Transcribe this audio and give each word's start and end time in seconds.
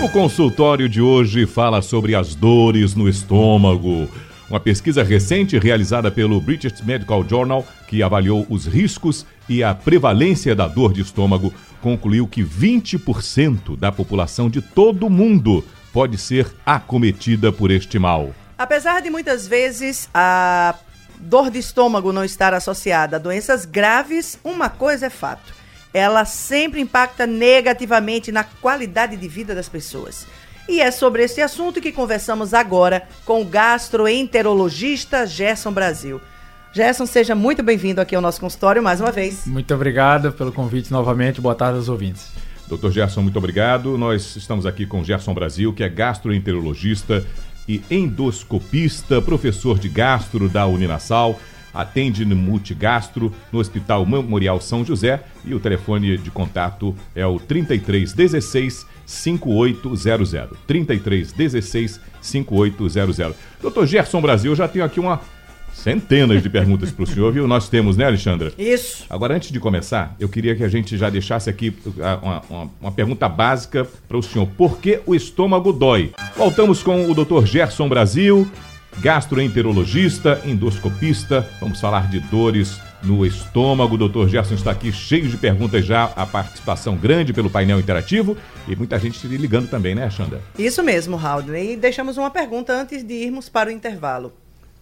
O 0.04 0.10
consultório 0.10 0.90
de 0.90 1.02
hoje 1.02 1.46
fala 1.46 1.82
sobre 1.82 2.16
as 2.16 2.36
dores 2.36 2.94
no 2.96 3.08
estômago. 3.08 4.10
Uma 4.50 4.60
pesquisa 4.60 5.02
recente 5.04 5.58
realizada 5.58 6.12
pelo 6.12 6.40
British 6.42 6.82
Medical 6.82 7.24
Journal, 7.28 7.66
que 7.88 8.04
avaliou 8.04 8.46
os 8.50 8.66
riscos 8.66 9.26
e 9.48 9.64
a 9.64 9.74
prevalência 9.74 10.54
da 10.54 10.68
dor 10.68 10.92
de 10.92 11.02
estômago, 11.02 11.52
concluiu 11.82 12.28
que 12.28 12.44
20% 12.44 13.78
da 13.78 13.90
população 13.90 14.50
de 14.50 14.62
todo 14.62 15.08
o 15.08 15.10
mundo 15.10 15.64
pode 15.94 16.18
ser 16.18 16.54
acometida 16.66 17.52
por 17.52 17.72
este 17.72 17.98
mal. 17.98 18.36
Apesar 18.58 19.02
de 19.02 19.10
muitas 19.10 19.48
vezes 19.48 20.10
a 20.14 20.76
dor 21.18 21.50
de 21.50 21.60
estômago 21.60 22.12
não 22.12 22.26
estar 22.26 22.54
associada 22.54 23.16
a 23.16 23.20
doenças 23.20 23.64
graves, 23.66 24.38
uma 24.44 24.70
coisa 24.70 25.06
é 25.06 25.10
fato 25.10 25.65
ela 25.96 26.26
sempre 26.26 26.82
impacta 26.82 27.26
negativamente 27.26 28.30
na 28.30 28.44
qualidade 28.44 29.16
de 29.16 29.30
vida 29.30 29.56
das 29.56 29.70
pessoas. 29.70 30.28
E 30.68 30.82
é 30.82 30.92
sobre 30.92 31.24
esse 31.24 31.42
assunto 31.42 31.80
que 31.80 31.90
conversamos 31.90 32.54
agora 32.54 33.08
com 33.24 33.42
o 33.42 33.46
gastroenterologista 33.46 35.26
Gerson 35.26 35.72
Brasil. 35.72 36.20
Gerson, 36.74 37.06
seja 37.06 37.34
muito 37.34 37.64
bem-vindo 37.64 38.02
aqui 38.02 38.14
ao 38.14 38.22
nosso 38.22 38.42
consultório 38.42 38.84
mais 38.84 39.00
uma 39.00 39.10
vez. 39.10 39.46
Muito 39.46 39.74
obrigado 39.74 40.34
pelo 40.34 40.52
convite 40.52 40.92
novamente. 40.92 41.40
Boa 41.40 41.56
tarde 41.56 41.78
aos 41.78 41.88
ouvintes. 41.88 42.28
Doutor 42.68 42.92
Gerson, 42.92 43.22
muito 43.22 43.38
obrigado. 43.38 43.98
Nós 43.98 44.36
estamos 44.36 44.66
aqui 44.66 44.86
com 44.86 45.02
Gerson 45.02 45.34
Brasil, 45.34 45.72
que 45.72 45.82
é 45.82 45.88
gastroenterologista 45.88 47.26
e 47.70 47.82
endoscopista, 47.90 49.22
professor 49.22 49.80
de 49.80 49.88
gastro 49.88 50.50
da 50.50 50.66
Uninasal 50.66 51.40
atende 51.76 52.26
no 52.26 52.36
Multigastro, 52.36 53.34
no 53.52 53.60
Hospital 53.60 54.06
Memorial 54.06 54.60
São 54.62 54.84
José 54.84 55.24
e 55.44 55.54
o 55.54 55.60
telefone 55.60 56.18
de 56.18 56.32
contato 56.32 56.96
é 57.14 57.26
o 57.26 57.38
3316 57.40 58.88
5800. 59.06 60.58
3316 60.66 62.02
5800. 62.22 63.36
Doutor 63.62 63.86
Gerson 63.86 64.22
Brasil, 64.22 64.52
eu 64.52 64.56
já 64.56 64.68
tenho 64.68 64.86
aqui 64.86 65.00
uma 65.00 65.20
centenas 65.76 66.42
de 66.42 66.50
perguntas 66.50 66.90
para 66.90 67.04
o 67.04 67.08
senhor, 67.08 67.32
viu? 67.32 67.48
Nós 67.48 67.70
temos, 67.70 67.98
né, 67.98 68.06
Alexandra? 68.06 68.52
Isso. 68.58 69.06
Agora, 69.10 69.36
antes 69.36 69.52
de 69.52 69.60
começar, 69.60 70.16
eu 70.20 70.30
queria 70.30 70.56
que 70.56 70.64
a 70.64 70.68
gente 70.68 70.98
já 70.98 71.10
deixasse 71.10 71.50
aqui 71.50 71.76
ah, 72.02 72.20
uma, 72.22 72.42
uma, 72.50 72.72
uma 72.82 72.92
pergunta 72.92 73.28
básica 73.28 73.86
para 74.08 74.18
o 74.18 74.24
senhor. 74.24 74.48
Por 74.58 74.80
que 74.80 75.02
o 75.06 75.14
estômago 75.14 75.72
dói? 75.72 76.12
Voltamos 76.36 76.82
com 76.82 77.10
o 77.10 77.14
doutor 77.14 77.46
Gerson 77.46 77.88
Brasil, 77.90 78.50
gastroenterologista, 79.00 80.42
endoscopista. 80.46 81.48
Vamos 81.60 81.80
falar 81.80 82.10
de 82.10 82.20
dores 82.20 82.80
no 83.04 83.26
estômago. 83.26 83.96
O 83.96 83.98
doutor 83.98 84.28
Gerson 84.30 84.56
está 84.56 84.72
aqui 84.72 84.92
cheio 84.92 85.28
de 85.28 85.38
perguntas 85.38 85.86
já, 85.86 86.06
a 86.16 86.26
participação 86.26 86.96
grande 86.96 87.34
pelo 87.34 87.50
painel 87.50 87.80
interativo 87.80 88.36
e 88.68 88.76
muita 88.76 88.98
gente 89.00 89.18
se 89.18 89.28
ligando 89.28 89.70
também, 89.70 89.96
né, 89.96 90.10
Xanda? 90.10 90.42
Isso 90.58 90.82
mesmo, 90.84 91.16
Raul. 91.16 91.56
E 91.56 91.76
deixamos 91.76 92.18
uma 92.18 92.32
pergunta 92.32 92.74
antes 92.74 93.04
de 93.04 93.14
irmos 93.14 93.50
para 93.50 93.70
o 93.70 93.72
intervalo. 93.72 94.34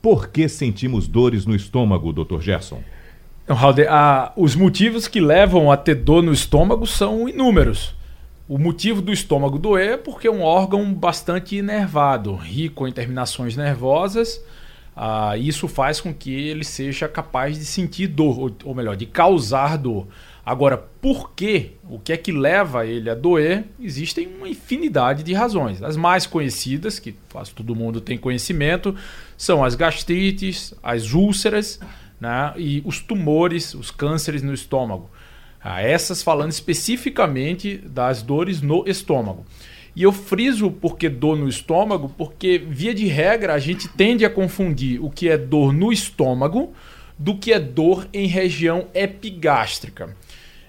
Por 0.02 0.28
que 0.28 0.50
sentimos 0.50 1.08
dores 1.08 1.46
no 1.46 1.56
estômago, 1.56 2.12
doutor 2.12 2.42
Gerson? 2.42 2.82
Então, 3.44 3.56
Raul, 3.56 3.76
os 4.38 4.56
motivos 4.56 5.08
que 5.08 5.20
levam 5.20 5.72
a 5.72 5.78
ter 5.78 5.96
dor 5.96 6.24
no 6.24 6.34
estômago 6.34 6.86
são 6.88 7.28
inúmeros. 7.28 7.94
O 8.48 8.58
motivo 8.58 9.02
do 9.02 9.14
estômago 9.14 9.58
doer 9.58 9.94
é 9.94 9.98
porque 9.98 10.28
é 10.28 10.32
um 10.32 10.42
órgão 10.42 10.94
bastante 10.94 11.56
inervado, 11.56 12.36
rico 12.36 12.86
em 12.86 12.92
terminações 12.92 13.56
nervosas. 13.56 14.44
Ah, 14.96 15.38
isso 15.38 15.68
faz 15.68 16.02
com 16.02 16.14
que 16.14 16.32
ele 16.32 16.66
seja 16.66 17.08
capaz 17.08 17.58
de 17.58 17.66
sentir 17.66 18.08
dor, 18.08 18.38
ou, 18.38 18.56
ou 18.66 18.76
melhor, 18.76 18.98
de 18.98 19.06
causar 19.06 19.78
dor. 19.78 20.08
Agora, 20.46 20.78
por 20.78 21.32
quê? 21.32 21.72
O 21.90 21.98
que 21.98 22.12
é 22.12 22.18
que 22.18 22.34
leva 22.34 22.86
ele 22.86 23.10
a 23.10 23.16
doer? 23.16 23.64
Existem 23.80 24.28
uma 24.28 24.50
infinidade 24.50 25.24
de 25.24 25.34
razões. 25.34 25.82
As 25.82 25.96
mais 25.96 26.28
conhecidas, 26.28 27.00
que 27.00 27.16
quase 27.32 27.52
todo 27.52 27.74
mundo 27.74 28.02
tem 28.02 28.18
conhecimento, 28.18 28.94
são 29.38 29.64
as 29.64 29.74
gastrites, 29.74 30.74
as 30.84 31.14
úlceras 31.14 31.80
né, 32.20 32.54
e 32.58 32.84
os 32.86 33.00
tumores, 33.00 33.74
os 33.74 33.90
cânceres 33.90 34.44
no 34.44 34.54
estômago. 34.54 35.10
A 35.64 35.82
essas 35.82 36.22
falando 36.22 36.52
especificamente 36.52 37.78
das 37.78 38.22
dores 38.22 38.62
no 38.62 38.84
estômago. 38.88 39.46
E 39.96 40.04
eu 40.04 40.12
friso 40.12 40.72
porque 40.72 41.08
dor 41.08 41.38
no 41.38 41.48
estômago, 41.48 42.12
porque 42.18 42.58
via 42.58 42.94
de 42.94 43.06
regra 43.08 43.54
a 43.54 43.60
gente 43.60 43.88
tende 43.88 44.26
a 44.26 44.30
confundir 44.30 45.04
o 45.04 45.10
que 45.10 45.30
é 45.30 45.38
dor 45.38 45.72
no 45.72 45.94
estômago 45.94 46.74
do 47.18 47.38
que 47.38 47.54
é 47.54 47.60
dor 47.60 48.08
em 48.12 48.28
região 48.28 48.88
epigástrica. 48.94 50.16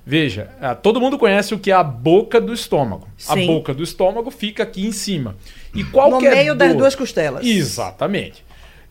Veja, 0.07 0.51
ah, 0.61 0.75
todo 0.75 1.01
mundo 1.01 1.19
conhece 1.19 1.55
o 1.55 1.59
que 1.59 1.71
é 1.71 1.75
a 1.75 1.83
boca 1.83 2.39
do 2.39 2.53
estômago. 2.53 3.09
Sim. 3.17 3.45
A 3.45 3.47
boca 3.47 3.73
do 3.73 3.83
estômago 3.83 4.31
fica 4.31 4.63
aqui 4.63 4.87
em 4.87 4.93
cima. 4.93 5.35
E 5.75 5.83
qual 5.83 6.11
no 6.11 6.21
meio 6.21 6.55
dor... 6.55 6.69
das 6.69 6.77
duas 6.77 6.95
costelas. 6.95 7.45
Exatamente. 7.47 8.45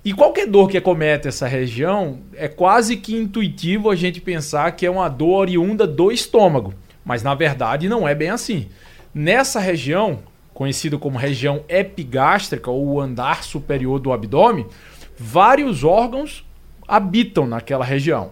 E 0.06 0.14
qualquer 0.14 0.48
dor 0.48 0.70
que 0.70 0.78
acomete 0.78 1.30
essa 1.30 1.48
região, 1.48 2.20
é 2.36 2.50
quase 2.50 2.98
que 2.98 3.16
intuitivo 3.16 3.90
a 3.90 3.96
gente 3.96 4.20
pensar 4.20 4.72
que 4.74 4.86
é 4.86 4.90
uma 4.92 5.08
dor 5.08 5.40
oriunda 5.40 5.88
do 5.88 6.12
estômago. 6.12 6.74
Mas 7.06 7.24
na 7.24 7.34
verdade 7.34 7.88
não 7.88 8.08
é 8.08 8.14
bem 8.14 8.30
assim. 8.30 8.68
Nessa 9.14 9.60
região, 9.60 10.20
conhecida 10.54 10.98
como 10.98 11.18
região 11.18 11.64
epigástrica 11.70 12.70
ou 12.70 13.00
andar 13.00 13.44
superior 13.44 14.00
do 14.00 14.12
abdômen, 14.12 14.66
vários 15.18 15.84
órgãos 15.86 16.46
habitam 16.86 17.48
naquela 17.48 17.86
região. 17.86 18.32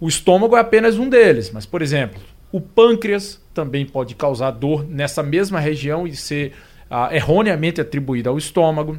O 0.00 0.08
estômago 0.08 0.56
é 0.56 0.60
apenas 0.60 0.98
um 0.98 1.08
deles, 1.08 1.50
mas 1.50 1.66
por 1.66 1.82
exemplo, 1.82 2.20
o 2.50 2.60
pâncreas 2.60 3.40
também 3.52 3.84
pode 3.84 4.14
causar 4.14 4.52
dor 4.52 4.86
nessa 4.88 5.22
mesma 5.22 5.60
região 5.60 6.06
e 6.06 6.16
ser 6.16 6.52
ah, 6.88 7.14
erroneamente 7.14 7.80
atribuída 7.80 8.30
ao 8.30 8.38
estômago. 8.38 8.98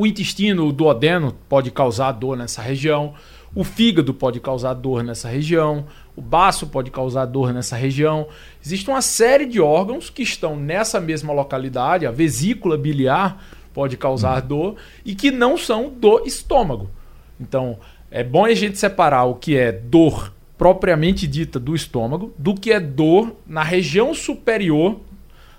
O 0.00 0.06
intestino, 0.06 0.66
o 0.66 0.72
duodeno, 0.72 1.36
pode 1.46 1.70
causar 1.70 2.12
dor 2.12 2.34
nessa 2.34 2.62
região. 2.62 3.12
O 3.54 3.62
fígado 3.62 4.14
pode 4.14 4.40
causar 4.40 4.72
dor 4.72 5.04
nessa 5.04 5.28
região. 5.28 5.84
O 6.16 6.22
baço 6.22 6.68
pode 6.68 6.90
causar 6.90 7.26
dor 7.26 7.52
nessa 7.52 7.76
região. 7.76 8.26
Existe 8.64 8.88
uma 8.88 9.02
série 9.02 9.44
de 9.44 9.60
órgãos 9.60 10.08
que 10.08 10.22
estão 10.22 10.56
nessa 10.56 10.98
mesma 11.02 11.34
localidade. 11.34 12.06
A 12.06 12.10
vesícula 12.10 12.78
biliar 12.78 13.44
pode 13.74 13.98
causar 13.98 14.40
dor 14.40 14.76
e 15.04 15.14
que 15.14 15.30
não 15.30 15.58
são 15.58 15.90
do 15.90 16.24
estômago. 16.24 16.90
Então, 17.38 17.78
é 18.10 18.24
bom 18.24 18.46
a 18.46 18.54
gente 18.54 18.78
separar 18.78 19.24
o 19.24 19.34
que 19.34 19.54
é 19.54 19.70
dor 19.70 20.32
propriamente 20.56 21.26
dita 21.26 21.60
do 21.60 21.74
estômago 21.74 22.32
do 22.38 22.54
que 22.54 22.72
é 22.72 22.80
dor 22.80 23.36
na 23.46 23.62
região 23.62 24.14
superior 24.14 24.98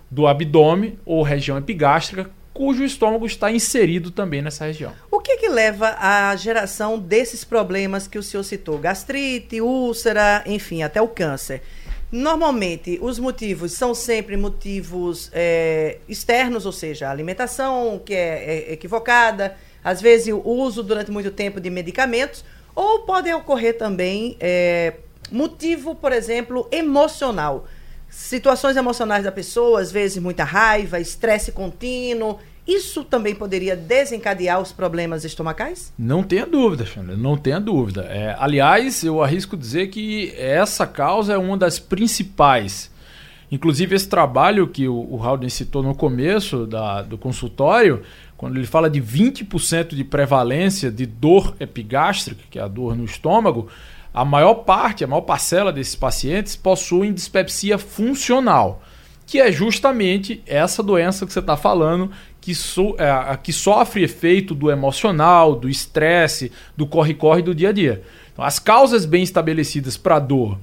do 0.09 0.25
abdômen 0.25 0.97
ou 1.05 1.21
região 1.21 1.59
epigástrica, 1.59 2.31
cujo 2.53 2.83
estômago 2.83 3.25
está 3.25 3.51
inserido 3.51 4.11
também 4.11 4.41
nessa 4.41 4.65
região. 4.65 4.93
O 5.09 5.19
que, 5.19 5.37
que 5.37 5.47
leva 5.47 5.95
à 5.99 6.35
geração 6.35 6.99
desses 6.99 7.43
problemas 7.43 8.07
que 8.07 8.17
o 8.17 8.23
senhor 8.23 8.43
citou? 8.43 8.77
Gastrite, 8.77 9.61
úlcera, 9.61 10.43
enfim, 10.45 10.83
até 10.83 11.01
o 11.01 11.07
câncer. 11.07 11.61
Normalmente, 12.11 12.99
os 13.01 13.17
motivos 13.19 13.71
são 13.71 13.95
sempre 13.95 14.35
motivos 14.35 15.29
é, 15.31 15.99
externos, 16.09 16.65
ou 16.65 16.73
seja, 16.73 17.07
a 17.07 17.11
alimentação 17.11 18.01
que 18.03 18.13
é, 18.13 18.67
é 18.69 18.73
equivocada, 18.73 19.55
às 19.81 20.01
vezes 20.01 20.33
o 20.33 20.41
uso 20.41 20.83
durante 20.83 21.09
muito 21.09 21.31
tempo 21.31 21.61
de 21.61 21.69
medicamentos, 21.69 22.43
ou 22.75 22.99
podem 22.99 23.33
ocorrer 23.33 23.77
também 23.77 24.35
é, 24.41 24.95
motivo, 25.31 25.95
por 25.95 26.11
exemplo, 26.11 26.67
emocional 26.69 27.65
situações 28.11 28.75
emocionais 28.75 29.23
da 29.23 29.31
pessoa, 29.31 29.79
às 29.79 29.91
vezes 29.91 30.21
muita 30.21 30.43
raiva, 30.43 30.99
estresse 30.99 31.51
contínuo. 31.51 32.37
Isso 32.67 33.03
também 33.03 33.33
poderia 33.33 33.75
desencadear 33.75 34.61
os 34.61 34.71
problemas 34.71 35.25
estomacais? 35.25 35.91
Não 35.97 36.21
tenha 36.21 36.45
dúvida, 36.45 36.85
Xandra, 36.85 37.15
não 37.15 37.35
tenha 37.35 37.59
dúvida. 37.59 38.03
É, 38.03 38.35
aliás, 38.37 39.03
eu 39.03 39.23
arrisco 39.23 39.57
dizer 39.57 39.87
que 39.87 40.31
essa 40.37 40.85
causa 40.85 41.33
é 41.33 41.37
uma 41.37 41.57
das 41.57 41.79
principais. 41.79 42.91
Inclusive, 43.51 43.95
esse 43.95 44.07
trabalho 44.07 44.67
que 44.67 44.87
o, 44.87 45.07
o 45.09 45.23
Haldane 45.23 45.49
citou 45.49 45.81
no 45.81 45.95
começo 45.95 46.67
da, 46.67 47.01
do 47.01 47.17
consultório, 47.17 48.03
quando 48.37 48.57
ele 48.57 48.67
fala 48.67 48.89
de 48.89 49.01
20% 49.01 49.95
de 49.95 50.03
prevalência 50.03 50.91
de 50.91 51.05
dor 51.05 51.55
epigástrica, 51.59 52.41
que 52.49 52.59
é 52.59 52.61
a 52.61 52.67
dor 52.67 52.95
no 52.95 53.03
estômago, 53.03 53.67
a 54.13 54.25
maior 54.25 54.55
parte, 54.55 55.03
a 55.03 55.07
maior 55.07 55.21
parcela 55.21 55.71
desses 55.71 55.95
pacientes 55.95 56.55
possuem 56.55 57.13
dispepsia 57.13 57.77
funcional, 57.77 58.81
que 59.25 59.39
é 59.39 59.51
justamente 59.51 60.43
essa 60.45 60.83
doença 60.83 61.25
que 61.25 61.31
você 61.31 61.39
está 61.39 61.55
falando, 61.55 62.11
que, 62.41 62.53
so, 62.53 62.95
é, 62.97 63.37
que 63.37 63.53
sofre 63.53 64.03
efeito 64.03 64.53
do 64.53 64.69
emocional, 64.69 65.55
do 65.55 65.69
estresse, 65.69 66.51
do 66.75 66.85
corre-corre 66.85 67.41
do 67.41 67.55
dia 67.55 67.69
a 67.69 67.71
dia. 67.71 68.03
Então, 68.33 68.43
as 68.43 68.59
causas 68.59 69.05
bem 69.05 69.23
estabelecidas 69.23 69.95
para 69.95 70.19
dor, 70.19 70.57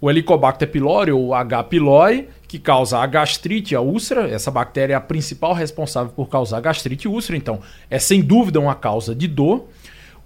o 0.00 0.10
Helicobacter 0.10 0.68
pylori 0.68 1.12
ou 1.12 1.34
H. 1.34 1.64
pylori, 1.64 2.28
que 2.46 2.58
causa 2.58 2.98
a 2.98 3.06
gastrite, 3.06 3.74
a 3.74 3.80
úlcera. 3.80 4.28
Essa 4.28 4.50
bactéria 4.50 4.94
é 4.94 4.96
a 4.96 5.00
principal 5.00 5.52
responsável 5.52 6.12
por 6.12 6.28
causar 6.28 6.60
gastrite 6.60 7.06
e 7.06 7.10
úlcera, 7.10 7.36
então 7.36 7.60
é 7.90 7.98
sem 7.98 8.22
dúvida 8.22 8.58
uma 8.58 8.74
causa 8.74 9.14
de 9.14 9.28
dor. 9.28 9.68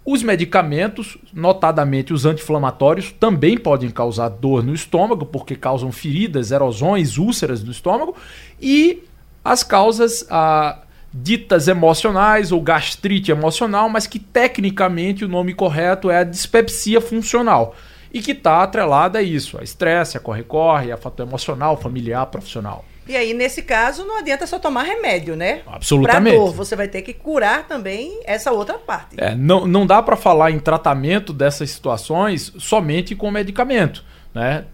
Os 0.05 0.23
medicamentos, 0.23 1.17
notadamente 1.33 2.13
os 2.13 2.27
anti-inflamatórios, 2.27 3.13
também 3.13 3.57
podem 3.57 3.89
causar 3.89 4.29
dor 4.29 4.65
no 4.65 4.75
estômago, 4.75 5.25
porque 5.25 5.55
causam 5.55 5.93
feridas, 5.93 6.51
erosões, 6.51 7.19
úlceras 7.19 7.63
no 7.63 7.71
estômago. 7.71 8.17
E 8.61 9.05
as 9.45 9.63
causas 9.63 10.27
ah, 10.29 10.83
ditas 11.15 11.69
emocionais 11.69 12.51
ou 12.51 12.61
gastrite 12.61 13.31
emocional, 13.31 13.89
mas 13.89 14.07
que 14.09 14.19
tecnicamente 14.19 15.25
o 15.25 15.29
nome 15.29 15.55
correto 15.55 16.11
é 16.11 16.19
a 16.19 16.25
dispepsia 16.25 17.01
funcional 17.01 17.77
e 18.13 18.21
que 18.21 18.33
está 18.33 18.63
atrelada 18.63 19.21
a 19.21 19.23
isso, 19.23 19.59
a 19.59 19.63
estresse, 19.63 20.17
a 20.17 20.21
corre-corre, 20.21 20.93
a 20.93 20.97
fator 20.97 21.27
emocional, 21.27 21.77
familiar, 21.77 22.27
profissional. 22.27 22.85
E 23.07 23.17
aí, 23.17 23.35
nesse 23.35 23.63
caso, 23.63 24.05
não 24.05 24.19
adianta 24.19 24.47
só 24.47 24.59
tomar 24.59 24.85
remédio, 24.85 25.35
né? 25.35 25.63
Absolutamente. 25.67 26.37
Pra 26.37 26.45
dor, 26.45 26.55
você 26.55 26.77
vai 26.77 26.87
ter 26.87 27.03
que 27.03 27.13
curar 27.13 27.67
também 27.67 28.21
essa 28.25 28.53
outra 28.53 28.79
parte. 28.79 29.17
É, 29.19 29.35
não, 29.35 29.67
não 29.67 29.87
dá 29.87 30.01
para 30.01 30.17
falar 30.17 30.51
em 30.51 30.59
tratamento 30.59 31.33
dessas 31.33 31.71
situações 31.71 32.53
somente 32.59 33.15
com 33.15 33.31
medicamento, 33.31 34.05
né? 34.33 34.65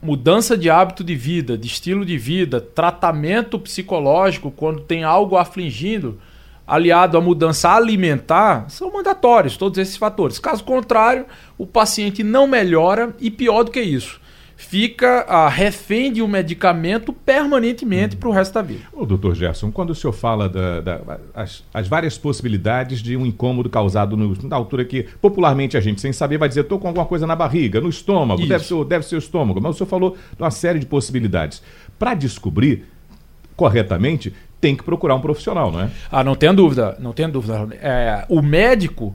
Mudança 0.00 0.56
de 0.56 0.68
hábito 0.68 1.02
de 1.02 1.14
vida, 1.14 1.56
de 1.56 1.66
estilo 1.66 2.04
de 2.04 2.18
vida, 2.18 2.60
tratamento 2.60 3.58
psicológico 3.58 4.50
quando 4.50 4.80
tem 4.80 5.02
algo 5.02 5.36
afligindo, 5.36 6.20
aliado 6.66 7.16
à 7.16 7.20
mudança 7.20 7.70
alimentar, 7.70 8.68
são 8.68 8.92
mandatórios 8.92 9.56
todos 9.56 9.78
esses 9.78 9.96
fatores. 9.96 10.38
Caso 10.38 10.64
contrário, 10.64 11.26
o 11.56 11.66
paciente 11.66 12.22
não 12.22 12.46
melhora 12.46 13.14
e 13.18 13.30
pior 13.30 13.62
do 13.62 13.70
que 13.70 13.80
isso, 13.80 14.20
fica 14.56 15.20
a 15.22 15.48
refém 15.48 16.12
de 16.12 16.22
um 16.22 16.28
medicamento 16.28 17.12
permanentemente 17.12 18.16
para 18.16 18.28
o 18.28 18.32
resto 18.32 18.54
da 18.54 18.62
vida. 18.62 18.82
O 18.92 19.04
doutor 19.04 19.34
Gerson, 19.34 19.70
quando 19.70 19.90
o 19.90 19.94
senhor 19.94 20.12
fala 20.12 20.48
das 20.48 20.84
da, 20.84 21.18
as, 21.34 21.64
as 21.72 21.88
várias 21.88 22.16
possibilidades 22.16 23.00
de 23.00 23.16
um 23.16 23.26
incômodo 23.26 23.68
causado 23.68 24.16
no, 24.16 24.36
na 24.48 24.56
altura 24.56 24.84
que 24.84 25.04
popularmente 25.20 25.76
a 25.76 25.80
gente, 25.80 26.00
sem 26.00 26.12
saber, 26.12 26.38
vai 26.38 26.48
dizer, 26.48 26.62
estou 26.62 26.78
com 26.78 26.88
alguma 26.88 27.06
coisa 27.06 27.26
na 27.26 27.36
barriga, 27.36 27.80
no 27.80 27.88
estômago, 27.88 28.46
deve 28.46 28.64
ser, 28.64 28.84
deve 28.84 29.06
ser 29.06 29.16
o 29.16 29.18
estômago, 29.18 29.60
mas 29.60 29.74
o 29.74 29.78
senhor 29.78 29.88
falou 29.88 30.16
de 30.36 30.42
uma 30.42 30.50
série 30.50 30.78
de 30.78 30.86
possibilidades. 30.86 31.62
Para 31.98 32.14
descobrir 32.14 32.84
corretamente, 33.56 34.32
tem 34.60 34.74
que 34.74 34.82
procurar 34.82 35.14
um 35.14 35.20
profissional, 35.20 35.70
não 35.70 35.80
é? 35.80 35.90
Ah, 36.10 36.24
não 36.24 36.34
tenha 36.34 36.52
dúvida, 36.52 36.96
não 36.98 37.12
tenha 37.12 37.28
dúvida. 37.28 37.68
É, 37.80 38.24
o 38.28 38.40
médico, 38.40 39.14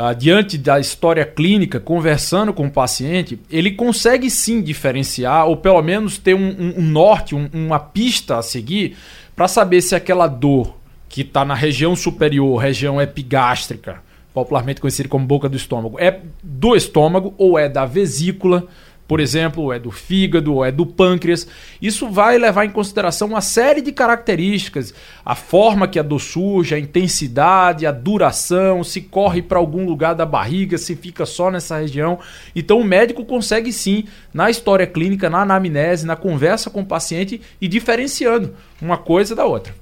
ah, 0.00 0.12
diante 0.12 0.56
da 0.56 0.78
história 0.78 1.24
clínica, 1.24 1.80
conversando 1.80 2.52
com 2.54 2.68
o 2.68 2.70
paciente, 2.70 3.36
ele 3.50 3.72
consegue 3.72 4.30
sim 4.30 4.62
diferenciar, 4.62 5.48
ou 5.48 5.56
pelo 5.56 5.82
menos 5.82 6.16
ter 6.16 6.34
um, 6.34 6.50
um, 6.50 6.74
um 6.78 6.82
norte, 6.82 7.34
um, 7.34 7.48
uma 7.52 7.80
pista 7.80 8.38
a 8.38 8.42
seguir, 8.42 8.96
para 9.34 9.48
saber 9.48 9.82
se 9.82 9.96
aquela 9.96 10.28
dor 10.28 10.76
que 11.08 11.22
está 11.22 11.44
na 11.44 11.54
região 11.54 11.96
superior, 11.96 12.58
região 12.58 13.02
epigástrica, 13.02 14.00
popularmente 14.32 14.80
conhecida 14.80 15.08
como 15.08 15.26
boca 15.26 15.48
do 15.48 15.56
estômago, 15.56 15.98
é 15.98 16.20
do 16.44 16.76
estômago 16.76 17.34
ou 17.36 17.58
é 17.58 17.68
da 17.68 17.84
vesícula 17.84 18.68
por 19.08 19.20
exemplo, 19.20 19.72
é 19.72 19.78
do 19.78 19.90
fígado, 19.90 20.54
ou 20.54 20.64
é 20.64 20.70
do 20.70 20.84
pâncreas. 20.84 21.48
Isso 21.80 22.10
vai 22.10 22.36
levar 22.36 22.66
em 22.66 22.70
consideração 22.70 23.28
uma 23.28 23.40
série 23.40 23.80
de 23.80 23.90
características, 23.90 24.92
a 25.24 25.34
forma 25.34 25.88
que 25.88 25.98
a 25.98 26.02
dor 26.02 26.20
surge, 26.20 26.74
a 26.74 26.78
intensidade, 26.78 27.86
a 27.86 27.90
duração, 27.90 28.84
se 28.84 29.00
corre 29.00 29.40
para 29.40 29.58
algum 29.58 29.86
lugar 29.86 30.14
da 30.14 30.26
barriga, 30.26 30.76
se 30.76 30.94
fica 30.94 31.24
só 31.24 31.50
nessa 31.50 31.78
região. 31.78 32.18
Então 32.54 32.78
o 32.78 32.84
médico 32.84 33.24
consegue 33.24 33.72
sim, 33.72 34.04
na 34.32 34.50
história 34.50 34.86
clínica, 34.86 35.30
na 35.30 35.40
anamnese, 35.40 36.06
na 36.06 36.14
conversa 36.14 36.68
com 36.68 36.82
o 36.82 36.86
paciente, 36.86 37.40
e 37.58 37.66
diferenciando 37.66 38.54
uma 38.80 38.98
coisa 38.98 39.34
da 39.34 39.46
outra. 39.46 39.74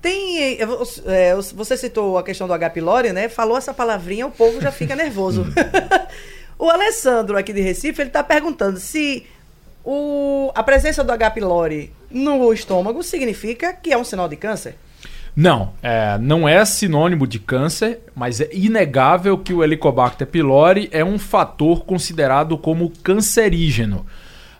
Tem. 0.00 0.58
É, 1.06 1.34
você 1.34 1.76
citou 1.76 2.16
a 2.16 2.22
questão 2.22 2.46
do 2.46 2.52
H. 2.52 2.70
pylori, 2.70 3.12
né? 3.12 3.28
Falou 3.28 3.56
essa 3.56 3.72
palavrinha, 3.72 4.26
o 4.26 4.30
povo 4.30 4.60
já 4.60 4.72
fica 4.72 4.96
nervoso. 4.96 5.46
O 6.58 6.70
Alessandro, 6.70 7.36
aqui 7.36 7.52
de 7.52 7.60
Recife, 7.60 8.00
ele 8.00 8.10
está 8.10 8.22
perguntando 8.22 8.78
se 8.78 9.26
o, 9.84 10.50
a 10.54 10.62
presença 10.62 11.02
do 11.02 11.12
H. 11.12 11.30
pylori 11.30 11.92
no 12.10 12.52
estômago 12.52 13.02
significa 13.02 13.72
que 13.72 13.92
é 13.92 13.98
um 13.98 14.04
sinal 14.04 14.28
de 14.28 14.36
câncer. 14.36 14.76
Não, 15.36 15.72
é, 15.82 16.16
não 16.18 16.48
é 16.48 16.64
sinônimo 16.64 17.26
de 17.26 17.40
câncer, 17.40 18.00
mas 18.14 18.40
é 18.40 18.48
inegável 18.52 19.36
que 19.36 19.52
o 19.52 19.64
Helicobacter 19.64 20.28
pylori 20.28 20.88
é 20.92 21.04
um 21.04 21.18
fator 21.18 21.84
considerado 21.84 22.56
como 22.56 22.92
cancerígeno. 23.02 24.06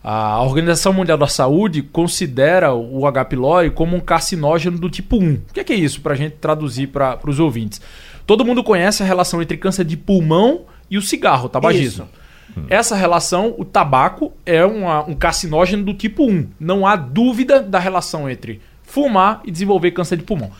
A 0.02 0.42
Organização 0.42 0.92
Mundial 0.92 1.16
da 1.16 1.28
Saúde 1.28 1.80
considera 1.80 2.74
o 2.74 3.06
H. 3.06 3.24
pylori 3.24 3.70
como 3.70 3.96
um 3.96 4.00
carcinógeno 4.00 4.76
do 4.76 4.90
tipo 4.90 5.16
1. 5.16 5.34
O 5.34 5.40
que 5.54 5.60
é, 5.60 5.64
que 5.64 5.72
é 5.72 5.76
isso, 5.76 6.00
para 6.00 6.12
a 6.12 6.16
gente 6.16 6.36
traduzir 6.40 6.88
para 6.88 7.18
os 7.24 7.38
ouvintes? 7.38 7.80
Todo 8.26 8.44
mundo 8.44 8.64
conhece 8.64 9.02
a 9.02 9.06
relação 9.06 9.40
entre 9.40 9.56
câncer 9.56 9.84
de 9.84 9.96
pulmão 9.96 10.62
e 10.90 10.98
o 10.98 11.02
cigarro, 11.02 11.46
o 11.46 11.48
tabagismo. 11.48 12.08
Isso. 12.12 12.24
Essa 12.68 12.94
relação, 12.94 13.54
o 13.58 13.64
tabaco 13.64 14.32
é 14.44 14.64
uma, 14.64 15.02
um 15.08 15.14
carcinógeno 15.14 15.84
do 15.84 15.94
tipo 15.94 16.24
1. 16.24 16.48
Não 16.60 16.86
há 16.86 16.94
dúvida 16.94 17.60
da 17.60 17.78
relação 17.78 18.28
entre 18.28 18.60
fumar 18.82 19.40
e 19.44 19.50
desenvolver 19.50 19.90
câncer 19.90 20.16
de 20.16 20.22
pulmão. 20.22 20.50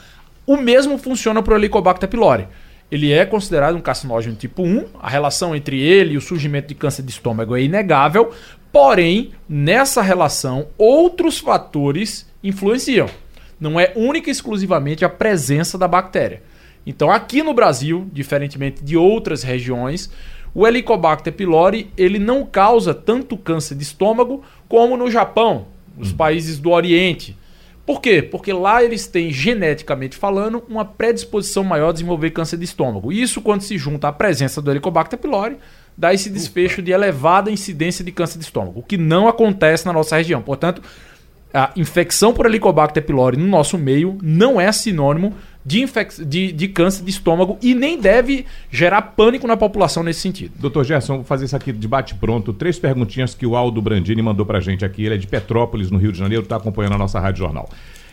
O 0.47 0.56
mesmo 0.56 0.99
funciona 0.99 1.43
para 1.43 1.55
o 1.55 1.56
Helicobacter 1.56 2.09
pylori. 2.09 2.49
Ele 2.91 3.12
é 3.12 3.25
considerado 3.25 3.76
um 3.76 3.81
carcinógeno 3.81 4.37
tipo 4.37 4.62
1, 4.62 4.87
a 5.00 5.09
relação 5.09 5.55
entre 5.55 5.81
ele 5.81 6.15
e 6.15 6.17
o 6.17 6.21
surgimento 6.21 6.69
de 6.69 6.75
câncer 6.75 7.03
de 7.03 7.11
estômago 7.11 7.56
é 7.56 7.62
inegável, 7.62 8.32
porém, 8.70 9.32
nessa 9.49 10.03
relação, 10.03 10.67
outros 10.77 11.38
fatores 11.38 12.27
influenciam. 12.43 13.09
Não 13.59 13.81
é 13.81 13.93
única 13.97 14.29
e 14.29 14.32
exclusivamente 14.32 15.05
a 15.05 15.09
presença 15.09 15.79
da 15.79 15.88
bactéria. 15.88 16.43
Então, 16.86 17.10
aqui 17.10 17.42
no 17.42 17.54
Brasil, 17.54 18.08
diferentemente 18.12 18.84
de 18.84 18.96
outras 18.96 19.42
regiões, 19.42 20.10
o 20.54 20.66
Helicobacter 20.66 21.32
pylori 21.32 21.90
ele 21.96 22.19
não 22.19 22.44
causa 22.46 22.94
tanto 22.94 23.36
câncer 23.36 23.75
de 23.75 23.82
estômago 23.82 24.42
como 24.69 24.96
no 24.96 25.10
Japão, 25.10 25.66
nos 25.96 26.12
hum. 26.12 26.16
países 26.16 26.58
do 26.58 26.70
Oriente. 26.70 27.36
Por 27.86 28.00
quê? 28.00 28.22
Porque 28.22 28.52
lá 28.52 28.82
eles 28.82 29.06
têm, 29.06 29.31
geneticamente 29.31 30.17
falando, 30.17 30.64
uma 30.69 30.84
predisposição 30.84 31.62
maior 31.62 31.91
a 31.91 31.93
desenvolver 31.93 32.31
câncer 32.31 32.56
de 32.56 32.64
estômago. 32.64 33.12
Isso, 33.12 33.43
quando 33.43 33.60
se 33.60 33.76
junta 33.76 34.08
à 34.08 34.12
presença 34.12 34.62
do 34.62 34.70
Helicobacter 34.70 35.19
pylori, 35.19 35.58
dá 35.96 36.14
esse 36.14 36.31
desfecho 36.31 36.81
de 36.81 36.93
elevada 36.93 37.50
incidência 37.50 38.03
de 38.03 38.10
câncer 38.10 38.38
de 38.38 38.44
estômago, 38.44 38.81
o 38.81 38.82
que 38.82 38.96
não 38.96 39.29
acontece 39.29 39.84
na 39.84 39.93
nossa 39.93 40.17
região. 40.17 40.41
Portanto, 40.41 40.81
a 41.53 41.70
infecção 41.76 42.32
por 42.32 42.46
Helicobacter 42.46 43.05
pylori 43.05 43.36
no 43.36 43.46
nosso 43.46 43.76
meio 43.76 44.19
não 44.22 44.60
é 44.60 44.72
sinônimo 44.72 45.34
de, 45.65 45.83
infec... 45.83 46.25
de, 46.25 46.53
de 46.53 46.69
câncer 46.69 47.05
de 47.05 47.11
estômago 47.11 47.59
e 47.63 47.75
nem 47.75 47.99
deve 47.99 48.44
gerar 48.71 49.03
pânico 49.03 49.47
na 49.47 49.56
população 49.56 50.03
nesse 50.03 50.21
sentido. 50.21 50.53
Doutor 50.59 50.85
Gerson, 50.85 51.17
vou 51.17 51.25
fazer 51.25 51.47
isso 51.47 51.56
aqui 51.56 51.73
de 51.73 51.89
bate-pronto. 51.89 52.53
Três 52.53 52.79
perguntinhas 52.79 53.35
que 53.35 53.47
o 53.47 53.56
Aldo 53.56 53.81
Brandini 53.81 54.23
mandou 54.23 54.44
pra 54.44 54.61
gente 54.61 54.85
aqui. 54.85 55.05
Ele 55.05 55.15
é 55.15 55.19
de 55.19 55.27
Petrópolis, 55.27 55.91
no 55.91 55.99
Rio 55.99 56.13
de 56.13 56.19
Janeiro, 56.19 56.43
está 56.43 56.56
acompanhando 56.56 56.94
a 56.94 56.99
nossa 56.99 57.19
Rádio 57.19 57.41
Jornal. 57.41 57.69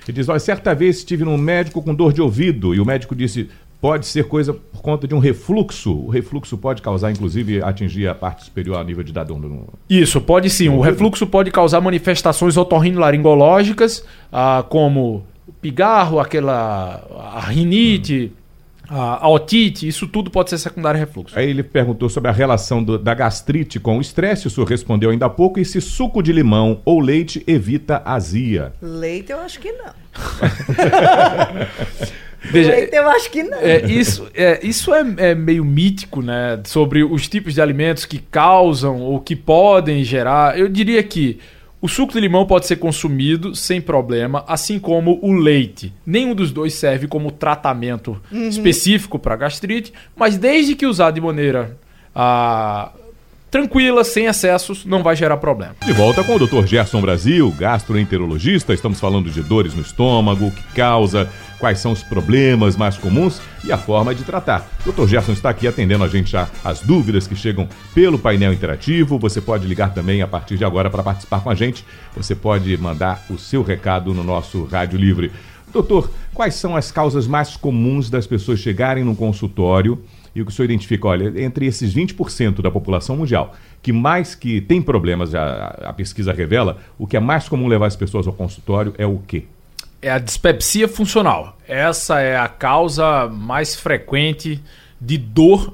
Ele 0.07 0.15
diz: 0.15 0.29
Olha, 0.29 0.39
certa 0.39 0.73
vez 0.73 0.97
estive 0.97 1.23
num 1.23 1.37
médico 1.37 1.81
com 1.81 1.93
dor 1.93 2.13
de 2.13 2.21
ouvido 2.21 2.73
e 2.73 2.79
o 2.79 2.85
médico 2.85 3.15
disse: 3.15 3.49
pode 3.81 4.05
ser 4.05 4.25
coisa 4.25 4.53
por 4.53 4.81
conta 4.81 5.07
de 5.07 5.15
um 5.15 5.19
refluxo. 5.19 5.91
O 5.91 6.09
refluxo 6.09 6.55
pode 6.55 6.81
causar, 6.83 7.11
inclusive, 7.11 7.63
atingir 7.63 8.07
a 8.07 8.13
parte 8.13 8.45
superior 8.45 8.77
a 8.77 8.83
nível 8.83 9.03
de 9.03 9.11
dadão. 9.11 9.39
No... 9.39 9.67
Isso, 9.89 10.21
pode 10.21 10.49
sim. 10.51 10.69
O 10.69 10.79
refluxo 10.79 11.25
pode 11.25 11.49
causar 11.49 11.81
manifestações 11.81 12.55
otorrinolaringológicas, 12.55 14.05
ah, 14.31 14.63
como 14.69 15.25
pigarro, 15.61 16.19
aquela 16.19 17.03
a 17.35 17.39
rinite, 17.41 18.31
a, 18.91 19.25
a 19.25 19.29
otite, 19.29 19.87
isso 19.87 20.05
tudo 20.05 20.29
pode 20.29 20.49
ser 20.49 20.57
secundário 20.57 20.99
refluxo. 20.99 21.37
Aí 21.37 21.49
ele 21.49 21.63
perguntou 21.63 22.09
sobre 22.09 22.29
a 22.29 22.33
relação 22.33 22.83
do, 22.83 22.97
da 22.97 23.13
gastrite 23.13 23.79
com 23.79 23.97
o 23.97 24.01
estresse, 24.01 24.47
o 24.47 24.49
senhor 24.49 24.67
respondeu 24.67 25.09
ainda 25.09 25.27
há 25.27 25.29
pouco, 25.29 25.59
e 25.59 25.65
se 25.65 25.79
suco 25.79 26.21
de 26.21 26.33
limão 26.33 26.81
ou 26.83 26.99
leite 26.99 27.41
evita 27.47 28.01
azia. 28.03 28.73
Leite 28.81 29.31
eu 29.31 29.39
acho 29.39 29.59
que 29.59 29.71
não. 29.71 29.93
Veja, 32.43 32.71
leite 32.71 32.95
eu 32.95 33.07
acho 33.07 33.31
que 33.31 33.43
não. 33.43 33.59
É, 33.59 33.85
isso 33.85 34.27
é, 34.33 34.59
isso 34.61 34.93
é, 34.93 35.05
é, 35.17 35.35
meio 35.35 35.63
mítico, 35.63 36.21
né? 36.21 36.59
Sobre 36.65 37.03
os 37.03 37.29
tipos 37.29 37.53
de 37.53 37.61
alimentos 37.61 38.03
que 38.03 38.17
causam 38.17 38.99
ou 38.99 39.21
que 39.21 39.35
podem 39.35 40.03
gerar. 40.03 40.59
Eu 40.59 40.67
diria 40.67 41.01
que 41.03 41.39
o 41.81 41.87
suco 41.87 42.13
de 42.13 42.19
limão 42.19 42.45
pode 42.45 42.67
ser 42.67 42.75
consumido 42.75 43.55
sem 43.55 43.81
problema, 43.81 44.45
assim 44.47 44.77
como 44.77 45.19
o 45.23 45.33
leite. 45.33 45.91
Nenhum 46.05 46.35
dos 46.35 46.51
dois 46.51 46.75
serve 46.75 47.07
como 47.07 47.31
tratamento 47.31 48.21
uhum. 48.31 48.47
específico 48.47 49.17
para 49.17 49.35
gastrite, 49.35 49.91
mas 50.15 50.37
desde 50.37 50.75
que 50.75 50.85
usado 50.85 51.15
de 51.15 51.21
maneira 51.21 51.75
ah, 52.13 52.91
tranquila, 53.51 54.05
sem 54.05 54.25
excessos, 54.27 54.85
não 54.85 55.03
vai 55.03 55.13
gerar 55.13 55.35
problema. 55.35 55.75
De 55.85 55.91
volta 55.91 56.23
com 56.23 56.35
o 56.35 56.39
Dr. 56.39 56.65
Gerson 56.65 57.01
Brasil, 57.01 57.51
gastroenterologista. 57.51 58.73
Estamos 58.73 58.99
falando 58.99 59.29
de 59.29 59.43
dores 59.43 59.73
no 59.73 59.81
estômago, 59.81 60.47
o 60.47 60.51
que 60.51 60.63
causa, 60.73 61.29
quais 61.59 61.79
são 61.79 61.91
os 61.91 62.01
problemas 62.01 62.77
mais 62.77 62.97
comuns 62.97 63.41
e 63.65 63.71
a 63.71 63.77
forma 63.77 64.15
de 64.15 64.23
tratar. 64.23 64.65
O 64.85 64.91
Dr. 64.93 65.05
Gerson 65.05 65.33
está 65.33 65.49
aqui 65.49 65.67
atendendo 65.67 66.05
a 66.05 66.07
gente 66.07 66.31
já 66.31 66.47
as 66.63 66.79
dúvidas 66.79 67.27
que 67.27 67.35
chegam 67.35 67.67
pelo 67.93 68.17
painel 68.17 68.53
interativo. 68.53 69.19
Você 69.19 69.41
pode 69.41 69.67
ligar 69.67 69.93
também 69.93 70.21
a 70.21 70.27
partir 70.27 70.57
de 70.57 70.63
agora 70.63 70.89
para 70.89 71.03
participar 71.03 71.41
com 71.41 71.49
a 71.49 71.55
gente. 71.55 71.85
Você 72.15 72.33
pode 72.33 72.75
mandar 72.77 73.25
o 73.29 73.37
seu 73.37 73.61
recado 73.61 74.13
no 74.13 74.23
nosso 74.23 74.63
Rádio 74.63 74.97
Livre. 74.97 75.29
Doutor, 75.73 76.09
quais 76.33 76.55
são 76.55 76.75
as 76.75 76.89
causas 76.89 77.27
mais 77.27 77.57
comuns 77.57 78.09
das 78.09 78.25
pessoas 78.25 78.59
chegarem 78.59 79.03
no 79.03 79.15
consultório? 79.15 80.01
E 80.33 80.41
o 80.41 80.45
que 80.45 80.51
o 80.51 80.55
senhor 80.55 80.65
identifica, 80.65 81.07
olha, 81.07 81.41
entre 81.43 81.65
esses 81.65 81.93
20% 81.93 82.61
da 82.61 82.71
população 82.71 83.17
mundial, 83.17 83.53
que 83.81 83.91
mais 83.91 84.33
que 84.33 84.61
tem 84.61 84.81
problemas, 84.81 85.35
a, 85.35 85.67
a 85.85 85.93
pesquisa 85.93 86.31
revela, 86.31 86.77
o 86.97 87.05
que 87.05 87.17
é 87.17 87.19
mais 87.19 87.49
comum 87.49 87.67
levar 87.67 87.87
as 87.87 87.95
pessoas 87.95 88.25
ao 88.27 88.33
consultório 88.33 88.93
é 88.97 89.05
o 89.05 89.19
quê? 89.27 89.45
É 90.01 90.09
a 90.09 90.19
dispepsia 90.19 90.87
funcional. 90.87 91.57
Essa 91.67 92.21
é 92.21 92.37
a 92.37 92.47
causa 92.47 93.27
mais 93.27 93.75
frequente 93.75 94.61
de 94.99 95.17
dor 95.17 95.73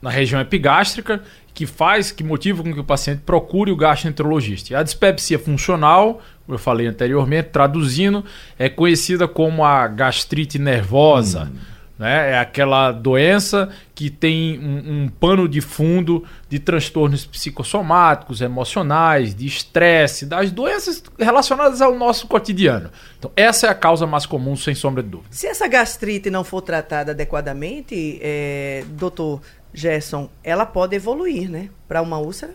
na 0.00 0.10
região 0.10 0.40
epigástrica 0.40 1.22
que 1.52 1.66
faz, 1.66 2.10
que 2.10 2.24
motiva 2.24 2.62
com 2.62 2.72
que 2.72 2.80
o 2.80 2.84
paciente 2.84 3.22
procure 3.24 3.70
o 3.70 3.76
gastroenterologista. 3.76 4.72
E 4.72 4.76
a 4.76 4.82
dispepsia 4.82 5.38
funcional, 5.38 6.20
como 6.44 6.54
eu 6.54 6.58
falei 6.58 6.86
anteriormente, 6.86 7.50
traduzindo, 7.50 8.24
é 8.58 8.68
conhecida 8.68 9.28
como 9.28 9.64
a 9.64 9.86
gastrite 9.86 10.58
nervosa. 10.58 11.50
Hum 11.52 11.75
né? 11.98 12.32
É 12.32 12.38
aquela 12.38 12.92
doença 12.92 13.70
que 13.94 14.10
tem 14.10 14.58
um, 14.58 15.04
um, 15.04 15.08
pano 15.08 15.48
de 15.48 15.60
fundo 15.60 16.24
de 16.48 16.58
transtornos 16.58 17.24
psicossomáticos, 17.24 18.40
emocionais, 18.40 19.34
de 19.34 19.46
estresse, 19.46 20.26
das 20.26 20.50
doenças 20.50 21.02
relacionadas 21.18 21.80
ao 21.80 21.94
nosso 21.96 22.26
cotidiano. 22.26 22.90
Então, 23.18 23.30
essa 23.34 23.66
é 23.66 23.70
a 23.70 23.74
causa 23.74 24.06
mais 24.06 24.26
comum, 24.26 24.54
sem 24.54 24.74
sombra 24.74 25.02
de 25.02 25.08
dúvida. 25.08 25.28
Se 25.30 25.46
essa 25.46 25.66
gastrite 25.66 26.30
não 26.30 26.44
for 26.44 26.60
tratada 26.60 27.12
adequadamente, 27.12 28.18
é, 28.20 28.84
doutor 28.90 29.40
Gerson, 29.72 30.28
ela 30.44 30.66
pode 30.66 30.94
evoluir, 30.94 31.50
né? 31.50 31.70
Para 31.88 32.02
uma 32.02 32.18
úlcera? 32.18 32.54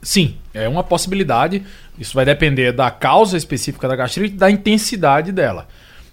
Sim, 0.00 0.36
é 0.54 0.68
uma 0.68 0.84
possibilidade. 0.84 1.64
Isso 1.98 2.14
vai 2.14 2.24
depender 2.24 2.70
da 2.70 2.90
causa 2.92 3.36
específica 3.36 3.88
da 3.88 3.96
gastrite, 3.96 4.36
da 4.36 4.48
intensidade 4.48 5.32
dela. 5.32 5.66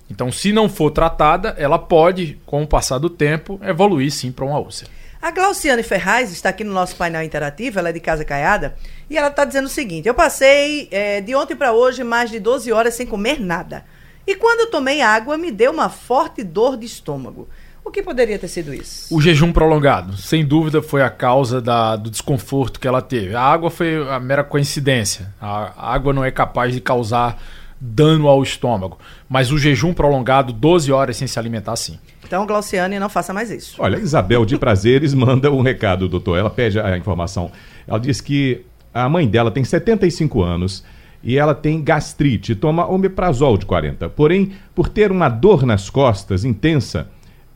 Então, 0.09 0.31
se 0.31 0.51
não 0.51 0.69
for 0.69 0.91
tratada, 0.91 1.55
ela 1.57 1.79
pode, 1.79 2.39
com 2.45 2.63
o 2.63 2.67
passar 2.67 2.97
do 2.97 3.09
tempo, 3.09 3.59
evoluir 3.63 4.11
sim 4.11 4.31
para 4.31 4.45
uma 4.45 4.59
úlcera. 4.59 4.91
A 5.21 5.31
Glauciane 5.31 5.83
Ferraz 5.83 6.31
está 6.33 6.49
aqui 6.49 6.65
no 6.65 6.73
nosso 6.73 6.97
painel 6.97 7.23
interativo, 7.23 7.79
ela 7.79 7.89
é 7.89 7.93
de 7.93 8.01
Casa 8.01 8.25
Caiada, 8.25 8.75
e 9.09 9.17
ela 9.17 9.29
está 9.29 9.45
dizendo 9.45 9.67
o 9.67 9.69
seguinte: 9.69 10.05
eu 10.05 10.13
passei 10.13 10.89
é, 10.91 11.21
de 11.21 11.33
ontem 11.33 11.55
para 11.55 11.71
hoje 11.71 12.03
mais 12.03 12.29
de 12.29 12.39
12 12.39 12.71
horas 12.73 12.93
sem 12.93 13.07
comer 13.07 13.39
nada. 13.39 13.85
E 14.27 14.35
quando 14.35 14.61
eu 14.61 14.71
tomei 14.71 15.01
água, 15.01 15.37
me 15.37 15.49
deu 15.49 15.71
uma 15.71 15.89
forte 15.89 16.43
dor 16.43 16.75
de 16.75 16.85
estômago. 16.85 17.47
O 17.85 17.91
que 17.91 18.01
poderia 18.01 18.39
ter 18.39 18.47
sido 18.47 18.73
isso? 18.73 19.13
O 19.13 19.21
jejum 19.21 19.51
prolongado, 19.51 20.15
sem 20.17 20.45
dúvida, 20.45 20.81
foi 20.81 21.01
a 21.01 21.09
causa 21.09 21.61
da, 21.61 21.95
do 21.97 22.09
desconforto 22.09 22.79
que 22.79 22.87
ela 22.87 23.01
teve. 23.01 23.35
A 23.35 23.41
água 23.41 23.69
foi 23.69 24.05
a 24.09 24.19
mera 24.19 24.43
coincidência. 24.43 25.33
A 25.39 25.93
água 25.93 26.13
não 26.13 26.23
é 26.23 26.31
capaz 26.31 26.73
de 26.73 26.79
causar 26.79 27.41
dano 27.83 28.29
ao 28.29 28.41
estômago. 28.41 28.97
Mas 29.27 29.51
o 29.51 29.57
jejum 29.57 29.93
prolongado, 29.93 30.53
12 30.53 30.91
horas 30.91 31.17
sem 31.17 31.27
se 31.27 31.37
alimentar, 31.37 31.75
sim. 31.75 31.99
Então, 32.23 32.47
Glauciane, 32.47 32.97
não 32.97 33.09
faça 33.09 33.33
mais 33.33 33.51
isso. 33.51 33.75
Olha, 33.79 33.97
Isabel 33.97 34.45
de 34.45 34.57
Prazeres 34.57 35.13
manda 35.13 35.51
um 35.51 35.61
recado, 35.61 36.07
doutor. 36.07 36.37
Ela 36.37 36.49
pede 36.49 36.79
a 36.79 36.97
informação. 36.97 37.51
Ela 37.85 37.99
diz 37.99 38.21
que 38.21 38.65
a 38.93 39.09
mãe 39.09 39.27
dela 39.27 39.51
tem 39.51 39.63
75 39.63 40.41
anos 40.41 40.83
e 41.21 41.37
ela 41.37 41.53
tem 41.53 41.81
gastrite, 41.81 42.55
toma 42.55 42.87
omeprazol 42.87 43.57
de 43.57 43.65
40. 43.65 44.09
Porém, 44.09 44.53
por 44.73 44.87
ter 44.87 45.11
uma 45.11 45.27
dor 45.27 45.65
nas 45.65 45.89
costas 45.89 46.45
intensa, 46.45 47.09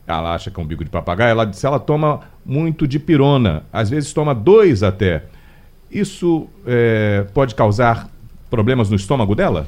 ela 0.06 0.34
acha 0.34 0.50
que 0.50 0.58
é 0.58 0.62
um 0.62 0.66
bico 0.66 0.84
de 0.84 0.90
papagaio, 0.90 1.32
ela 1.32 1.44
disse 1.44 1.66
ela 1.66 1.78
toma 1.78 2.20
muito 2.44 2.86
de 2.86 2.98
pirona, 2.98 3.64
às 3.72 3.90
vezes 3.90 4.12
toma 4.12 4.34
dois 4.34 4.82
até. 4.82 5.24
Isso 5.90 6.48
é, 6.66 7.26
pode 7.34 7.54
causar 7.54 8.08
problemas 8.50 8.88
no 8.90 8.96
estômago 8.96 9.34
dela? 9.34 9.66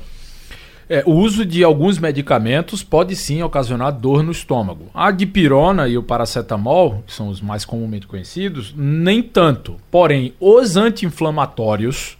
É, 0.92 1.04
o 1.06 1.12
uso 1.12 1.46
de 1.46 1.62
alguns 1.62 2.00
medicamentos 2.00 2.82
pode 2.82 3.14
sim 3.14 3.40
ocasionar 3.44 3.92
dor 3.92 4.24
no 4.24 4.32
estômago. 4.32 4.90
A 4.92 5.12
dipirona 5.12 5.86
e 5.86 5.96
o 5.96 6.02
paracetamol, 6.02 7.04
que 7.06 7.12
são 7.12 7.28
os 7.28 7.40
mais 7.40 7.64
comumente 7.64 8.08
conhecidos, 8.08 8.74
nem 8.76 9.22
tanto. 9.22 9.76
Porém, 9.88 10.34
os 10.40 10.76
anti-inflamatórios, 10.76 12.18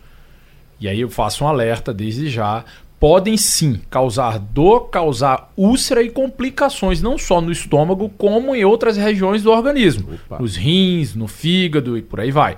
e 0.81 0.87
aí 0.87 1.01
eu 1.01 1.11
faço 1.11 1.43
um 1.43 1.49
alerta 1.49 1.93
desde 1.93 2.31
já, 2.31 2.65
podem 3.01 3.37
sim 3.37 3.81
causar 3.91 4.39
dor, 4.39 4.89
causar 4.89 5.51
úlcera 5.57 6.01
e 6.01 6.09
complicações, 6.09 7.03
não 7.03 7.19
só 7.19 7.41
no 7.41 7.51
estômago, 7.51 8.09
como 8.17 8.55
em 8.55 8.65
outras 8.65 8.97
regiões 8.97 9.43
do 9.43 9.51
organismo. 9.51 10.15
Opa. 10.15 10.39
Nos 10.39 10.55
rins, 10.55 11.17
no 11.17 11.27
fígado 11.27 11.99
e 11.99 12.03
por 12.03 12.21
aí 12.21 12.31
vai. 12.31 12.55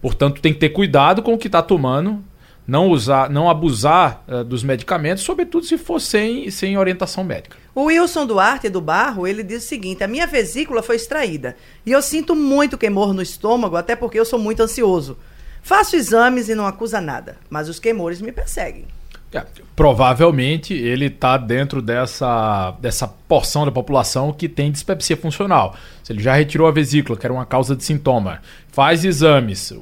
Portanto, 0.00 0.40
tem 0.40 0.54
que 0.54 0.58
ter 0.58 0.70
cuidado 0.70 1.20
com 1.20 1.34
o 1.34 1.38
que 1.38 1.48
está 1.48 1.60
tomando 1.60 2.24
não 2.70 2.88
usar, 2.88 3.28
não 3.28 3.50
abusar 3.50 4.22
uh, 4.28 4.44
dos 4.44 4.62
medicamentos, 4.62 5.24
sobretudo 5.24 5.66
se 5.66 5.76
for 5.76 6.00
sem, 6.00 6.48
sem 6.52 6.78
orientação 6.78 7.24
médica. 7.24 7.56
O 7.74 7.86
Wilson 7.86 8.24
Duarte 8.24 8.68
do 8.68 8.80
Barro, 8.80 9.26
ele 9.26 9.42
diz 9.42 9.64
o 9.64 9.66
seguinte: 9.66 10.04
a 10.04 10.08
minha 10.08 10.24
vesícula 10.24 10.80
foi 10.80 10.94
extraída 10.94 11.56
e 11.84 11.90
eu 11.90 12.00
sinto 12.00 12.32
muito 12.32 12.78
queimor 12.78 13.12
no 13.12 13.22
estômago, 13.22 13.74
até 13.74 13.96
porque 13.96 14.20
eu 14.20 14.24
sou 14.24 14.38
muito 14.38 14.62
ansioso. 14.62 15.18
Faço 15.60 15.96
exames 15.96 16.48
e 16.48 16.54
não 16.54 16.64
acusa 16.64 17.00
nada, 17.00 17.38
mas 17.50 17.68
os 17.68 17.80
queimores 17.80 18.22
me 18.22 18.30
perseguem. 18.30 18.86
É, 19.32 19.44
provavelmente 19.76 20.74
ele 20.74 21.06
está 21.06 21.36
dentro 21.36 21.80
dessa, 21.80 22.72
dessa 22.80 23.06
porção 23.06 23.64
da 23.64 23.70
população 23.70 24.32
que 24.32 24.48
tem 24.48 24.72
dispepsia 24.72 25.16
funcional. 25.16 25.76
Se 26.02 26.12
ele 26.12 26.20
já 26.20 26.34
retirou 26.34 26.66
a 26.66 26.72
vesícula, 26.72 27.16
que 27.16 27.24
era 27.24 27.32
uma 27.32 27.46
causa 27.46 27.76
de 27.76 27.84
sintoma, 27.84 28.40
faz 28.72 29.04
exames, 29.04 29.72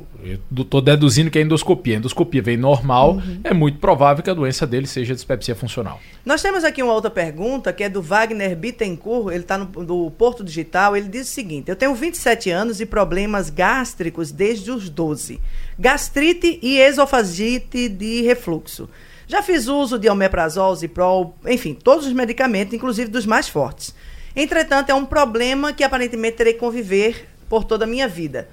estou 0.54 0.82
deduzindo 0.82 1.30
que 1.30 1.38
é 1.38 1.42
endoscopia, 1.42 1.96
a 1.96 1.98
endoscopia 1.98 2.42
vem 2.42 2.58
normal, 2.58 3.14
uhum. 3.14 3.40
é 3.42 3.54
muito 3.54 3.78
provável 3.78 4.22
que 4.22 4.28
a 4.28 4.34
doença 4.34 4.66
dele 4.66 4.86
seja 4.86 5.14
dispepsia 5.14 5.54
funcional. 5.54 5.98
Nós 6.26 6.42
temos 6.42 6.62
aqui 6.62 6.82
uma 6.82 6.92
outra 6.92 7.10
pergunta, 7.10 7.72
que 7.72 7.82
é 7.82 7.88
do 7.88 8.02
Wagner 8.02 8.54
Bittencourt, 8.54 9.32
ele 9.32 9.44
está 9.44 9.56
no 9.56 10.10
Porto 10.10 10.44
Digital, 10.44 10.94
ele 10.94 11.08
diz 11.08 11.26
o 11.26 11.30
seguinte, 11.30 11.70
eu 11.70 11.76
tenho 11.76 11.94
27 11.94 12.50
anos 12.50 12.82
e 12.82 12.86
problemas 12.86 13.48
gástricos 13.48 14.30
desde 14.30 14.70
os 14.70 14.90
12, 14.90 15.40
gastrite 15.78 16.58
e 16.62 16.78
esofagite 16.78 17.88
de 17.88 18.20
refluxo. 18.22 18.90
Já 19.28 19.42
fiz 19.42 19.68
uso 19.68 19.98
de 19.98 20.08
omeprazol, 20.08 20.74
ziprol, 20.74 21.36
enfim, 21.46 21.74
todos 21.74 22.06
os 22.06 22.12
medicamentos, 22.14 22.72
inclusive 22.72 23.10
dos 23.10 23.26
mais 23.26 23.46
fortes. 23.46 23.94
Entretanto, 24.34 24.88
é 24.88 24.94
um 24.94 25.04
problema 25.04 25.70
que 25.70 25.84
aparentemente 25.84 26.38
terei 26.38 26.54
que 26.54 26.58
conviver 26.58 27.28
por 27.46 27.62
toda 27.62 27.84
a 27.84 27.88
minha 27.88 28.08
vida. 28.08 28.48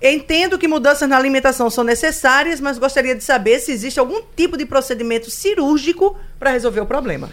Entendo 0.00 0.58
que 0.58 0.68
mudanças 0.68 1.08
na 1.08 1.16
alimentação 1.16 1.68
são 1.68 1.82
necessárias, 1.82 2.60
mas 2.60 2.78
gostaria 2.78 3.16
de 3.16 3.24
saber 3.24 3.58
se 3.58 3.72
existe 3.72 3.98
algum 3.98 4.22
tipo 4.36 4.56
de 4.56 4.64
procedimento 4.64 5.28
cirúrgico 5.28 6.16
para 6.38 6.50
resolver 6.50 6.80
o 6.80 6.86
problema. 6.86 7.32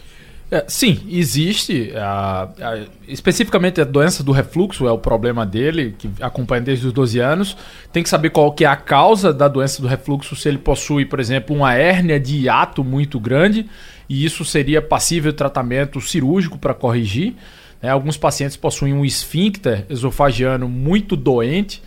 É, 0.52 0.66
sim, 0.68 1.02
existe. 1.08 1.92
A, 1.96 2.50
a, 2.60 2.80
especificamente 3.08 3.80
a 3.80 3.84
doença 3.84 4.24
do 4.24 4.32
refluxo 4.32 4.88
é 4.88 4.92
o 4.92 4.98
problema 4.98 5.46
dele, 5.46 5.96
que 5.98 6.10
acompanha 6.20 6.62
desde 6.62 6.88
os 6.88 6.94
12 6.94 7.20
anos. 7.20 7.58
Tem 7.94 8.02
que 8.02 8.10
saber 8.10 8.32
qual 8.32 8.52
que 8.52 8.66
é 8.66 8.68
a 8.68 8.76
causa 8.76 9.32
da 9.32 9.48
doença 9.48 9.82
do 9.82 9.88
refluxo, 9.88 10.36
se 10.36 10.50
ele 10.50 10.58
possui, 10.58 11.06
por 11.06 11.20
exemplo, 11.20 11.56
uma 11.56 11.76
hérnia 11.76 12.20
de 12.20 12.38
hiato 12.38 12.84
muito 12.84 13.20
grande, 13.20 13.68
e 14.08 14.26
isso 14.26 14.44
seria 14.44 14.82
passível 14.82 15.32
tratamento 15.32 16.02
cirúrgico 16.02 16.58
para 16.58 16.74
corrigir. 16.74 17.36
Né? 17.82 17.90
Alguns 17.90 18.18
pacientes 18.18 18.58
possuem 18.58 18.94
um 18.94 19.06
esfíncter 19.06 19.86
esofagiano 19.88 20.68
muito 20.68 21.16
doente, 21.16 21.82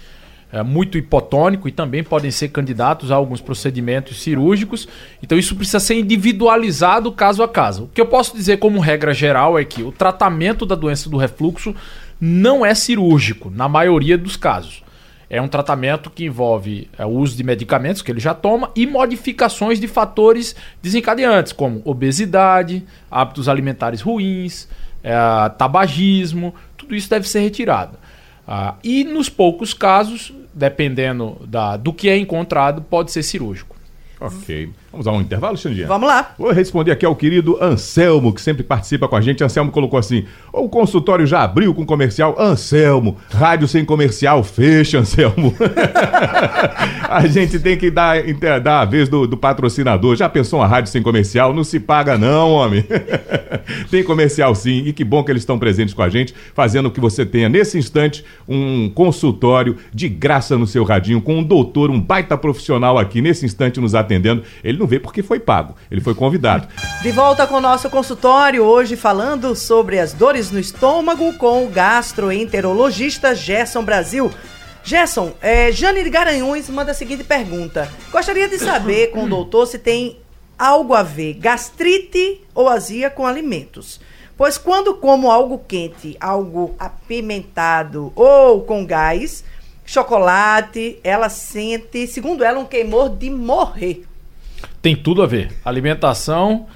é, 0.53 0.63
muito 0.63 0.99
hipotônico 0.99 1.67
e 1.67 1.73
também 1.73 2.05
podem 2.05 2.31
ser 2.31 2.49
candidatos 2.49 3.11
a 3.11 3.15
alguns 3.15 3.41
procedimentos 3.41 4.23
cirúrgicos. 4.23 4.87
Então 5.23 5.39
isso 5.39 5.57
precisa 5.57 5.81
ser 5.81 5.95
individualizado 5.95 7.11
caso 7.11 7.43
a 7.43 7.49
caso. 7.49 7.85
O 7.85 7.89
que 7.89 8.01
eu 8.01 8.07
posso 8.07 8.37
dizer 8.37 8.59
como 8.59 8.79
regra 8.79 9.15
geral 9.15 9.59
é 9.59 9.65
que 9.65 9.83
o 9.83 9.91
tratamento 9.91 10.67
da 10.67 10.75
doença 10.75 11.09
do 11.09 11.17
refluxo 11.17 11.75
não 12.21 12.65
é 12.65 12.75
cirúrgico, 12.75 13.51
na 13.51 13.69
maioria 13.69 14.19
dos 14.19 14.37
casos. 14.37 14.85
É 15.29 15.41
um 15.41 15.49
tratamento 15.49 16.11
que 16.11 16.27
envolve 16.27 16.91
é, 16.99 17.07
o 17.07 17.09
uso 17.09 17.35
de 17.35 17.43
medicamentos 17.43 18.03
que 18.03 18.13
ele 18.13 18.21
já 18.21 18.35
toma 18.35 18.71
e 18.77 18.87
modificações 18.87 19.81
de 19.81 19.89
fatores 19.89 20.55
desencadeantes, 20.83 21.55
como 21.55 21.81
obesidade, 21.87 22.85
hábitos 23.11 23.49
alimentares 23.49 24.03
ruins, 24.03 24.69
é, 25.03 25.15
tabagismo, 25.57 26.55
tudo 26.77 26.95
isso 26.95 27.09
deve 27.09 27.27
ser 27.27 27.41
retirado. 27.41 27.97
Ah, 28.55 28.75
e 28.85 29.03
nos 29.03 29.31
poucos 29.31 29.73
casos, 29.73 30.31
dependendo 30.53 31.41
da, 31.49 31.75
do 31.79 31.91
que 31.91 32.11
é 32.11 32.19
encontrado, 32.19 32.83
pode 32.83 33.11
ser 33.11 33.23
cirúrgico. 33.23 33.75
Ok. 34.23 34.71
Vamos 34.93 35.07
a 35.07 35.13
um 35.13 35.21
intervalo, 35.21 35.57
Xandinha? 35.57 35.89
Vamos 35.89 36.07
lá. 36.07 36.35
Vou 36.39 36.53
responder 36.53 36.93
aqui 36.93 37.05
ao 37.05 37.17
querido 37.17 37.59
Anselmo, 37.61 38.33
que 38.33 38.41
sempre 38.41 38.63
participa 38.63 39.09
com 39.09 39.17
a 39.17 39.21
gente. 39.21 39.43
Anselmo 39.43 39.73
colocou 39.73 39.99
assim: 39.99 40.25
o 40.53 40.69
consultório 40.69 41.27
já 41.27 41.43
abriu 41.43 41.75
com 41.75 41.85
comercial. 41.85 42.37
Anselmo, 42.39 43.17
rádio 43.31 43.67
sem 43.67 43.85
comercial, 43.85 44.45
fecha, 44.45 45.01
Anselmo. 45.01 45.53
a 47.09 47.27
gente 47.27 47.59
tem 47.59 47.77
que 47.77 47.91
dar, 47.91 48.23
dar 48.63 48.81
a 48.83 48.85
vez 48.85 49.09
do, 49.09 49.27
do 49.27 49.37
patrocinador. 49.37 50.15
Já 50.15 50.29
pensou 50.29 50.61
uma 50.61 50.69
rádio 50.69 50.93
sem 50.93 51.03
comercial? 51.03 51.53
Não 51.53 51.65
se 51.65 51.81
paga, 51.81 52.17
não, 52.17 52.53
homem. 52.53 52.85
tem 53.91 54.05
comercial 54.05 54.55
sim, 54.55 54.85
e 54.87 54.93
que 54.93 55.03
bom 55.03 55.25
que 55.25 55.33
eles 55.33 55.43
estão 55.43 55.59
presentes 55.59 55.95
com 55.95 56.03
a 56.03 56.09
gente, 56.09 56.33
fazendo 56.55 56.91
que 56.91 57.01
você 57.01 57.27
tenha, 57.27 57.49
nesse 57.49 57.77
instante, 57.77 58.25
um 58.47 58.89
consultório 58.91 59.77
de 59.93 60.09
graça 60.09 60.57
no 60.57 60.67
seu 60.67 60.85
radinho, 60.85 61.21
com 61.21 61.39
um 61.39 61.43
doutor, 61.43 61.91
um 61.91 62.01
baita 62.01 62.37
profissional 62.37 62.99
aqui, 62.99 63.21
nesse 63.21 63.45
instante, 63.45 63.81
nos 63.81 63.95
atendendo. 63.95 64.12
Ele 64.63 64.79
não 64.79 64.87
veio 64.87 65.01
porque 65.01 65.23
foi 65.23 65.41
pago, 65.41 65.77
ele 65.91 66.01
foi 66.01 66.15
convidado. 66.15 66.69
De 67.03 67.13
volta 67.13 67.47
com 67.47 67.57
o 67.57 67.61
nosso 67.61 67.89
consultório, 67.91 68.63
hoje 68.63 68.97
falando 68.97 69.55
sobre 69.55 69.99
as 69.99 70.13
dores 70.13 70.51
no 70.51 70.59
estômago 70.59 71.33
com 71.35 71.65
o 71.65 71.69
gastroenterologista 71.69 73.35
Gerson 73.35 73.83
Brasil. 73.85 74.31
Gerson, 74.85 75.33
é, 75.41 75.71
Jane 75.71 76.03
de 76.03 76.11
Garanhuns 76.11 76.69
manda 76.69 76.91
a 76.91 76.95
seguinte 76.95 77.23
pergunta. 77.23 77.89
Gostaria 78.11 78.49
de 78.49 78.59
saber 78.59 79.11
com 79.13 79.25
o 79.25 79.29
doutor 79.29 79.67
se 79.67 79.79
tem 79.79 80.19
algo 80.59 80.95
a 80.95 81.03
ver 81.03 81.35
gastrite 81.35 82.41
ou 82.55 82.69
azia 82.69 83.09
com 83.09 83.27
alimentos. 83.27 84.01
Pois 84.37 84.59
quando 84.59 84.95
como 84.95 85.31
algo 85.31 85.59
quente, 85.69 86.17
algo 86.19 86.75
apimentado 86.79 88.13
ou 88.17 88.63
com 88.63 88.85
gás, 88.85 89.45
chocolate, 89.93 90.99
ela 91.05 91.29
sente, 91.29 92.07
segundo 92.07 92.43
ela, 92.43 92.59
um 92.59 92.65
queimor 92.65 93.11
de 93.11 93.29
morrer. 93.29 94.05
Tem 94.81 94.97
tudo 94.97 95.23
a 95.23 95.27
ver. 95.27 95.53
Alimentação 95.63 96.67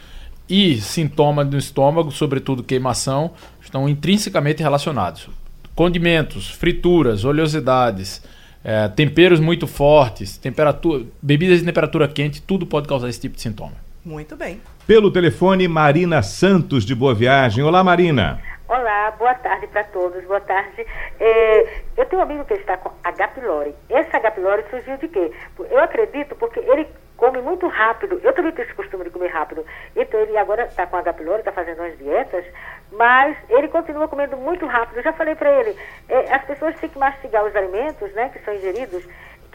e 0.49 0.76
sintoma 0.80 1.44
do 1.44 1.56
estômago, 1.56 2.12
sobretudo 2.12 2.62
queimação, 2.62 3.30
estão 3.61 3.88
intrinsecamente 3.88 4.62
relacionados. 4.62 5.30
Condimentos, 5.75 6.50
frituras, 6.50 7.25
oleosidades, 7.25 8.23
eh, 8.62 8.88
temperos 8.88 9.40
muito 9.40 9.66
fortes, 9.66 10.37
temperatura, 10.37 11.04
bebidas 11.23 11.61
de 11.61 11.64
temperatura 11.64 12.06
quente, 12.06 12.42
tudo 12.42 12.66
pode 12.66 12.87
causar 12.87 13.08
esse 13.08 13.20
tipo 13.20 13.37
de 13.37 13.42
sintoma. 13.42 13.75
Muito 14.04 14.37
bem. 14.37 14.61
Pelo 14.87 15.11
telefone, 15.11 15.66
Marina 15.66 16.23
Santos, 16.23 16.85
de 16.85 16.94
Boa 16.94 17.14
Viagem. 17.14 17.64
Olá, 17.64 17.82
Marina. 17.82 18.40
Olá, 18.68 19.12
boa 19.12 19.32
tarde 19.32 19.68
para 19.68 19.85
todos, 19.85 20.25
boa 20.25 20.40
tarde. 20.40 20.85
É, 21.20 21.82
eu 21.96 22.04
tenho 22.06 22.18
um 22.18 22.25
amigo 22.25 22.44
que 22.44 22.54
está 22.54 22.76
com 22.76 22.90
H. 23.04 23.28
pylori. 23.28 23.73
Esse 23.88 24.16
H. 24.16 24.32
pylori 24.32 24.64
surgiu 24.68 24.96
de 24.96 25.06
quê? 25.06 25.30
Eu 25.70 25.78
acredito 25.78 26.35
porque 26.35 26.58
ele 26.58 26.88
come 27.16 27.40
muito 27.40 27.68
rápido. 27.68 28.20
Eu 28.25 28.32
também 28.32 28.50
tenho 28.50 28.66
esse 28.66 28.75
costume 28.75 29.04
de 29.04 29.11
comer 29.11 29.28
rápido. 29.28 29.64
Então 29.94 30.18
ele 30.18 30.37
agora 30.37 30.64
está 30.64 30.85
com 30.85 30.96
H. 30.96 31.12
pylori, 31.12 31.38
está 31.38 31.52
fazendo 31.52 31.78
umas 31.78 31.96
dietas, 31.96 32.44
mas 32.90 33.37
ele 33.49 33.68
continua 33.68 34.08
comendo 34.08 34.37
muito 34.37 34.66
rápido. 34.66 34.96
Eu 34.96 35.04
já 35.04 35.12
falei 35.12 35.37
para 35.37 35.61
ele, 35.61 35.78
é, 36.08 36.35
as 36.35 36.44
pessoas 36.44 36.75
têm 36.80 36.90
que 36.90 36.99
mastigar 36.99 37.44
os 37.44 37.54
alimentos, 37.54 38.12
né, 38.14 38.30
que 38.30 38.40
são 38.40 38.52
ingeridos, 38.52 39.06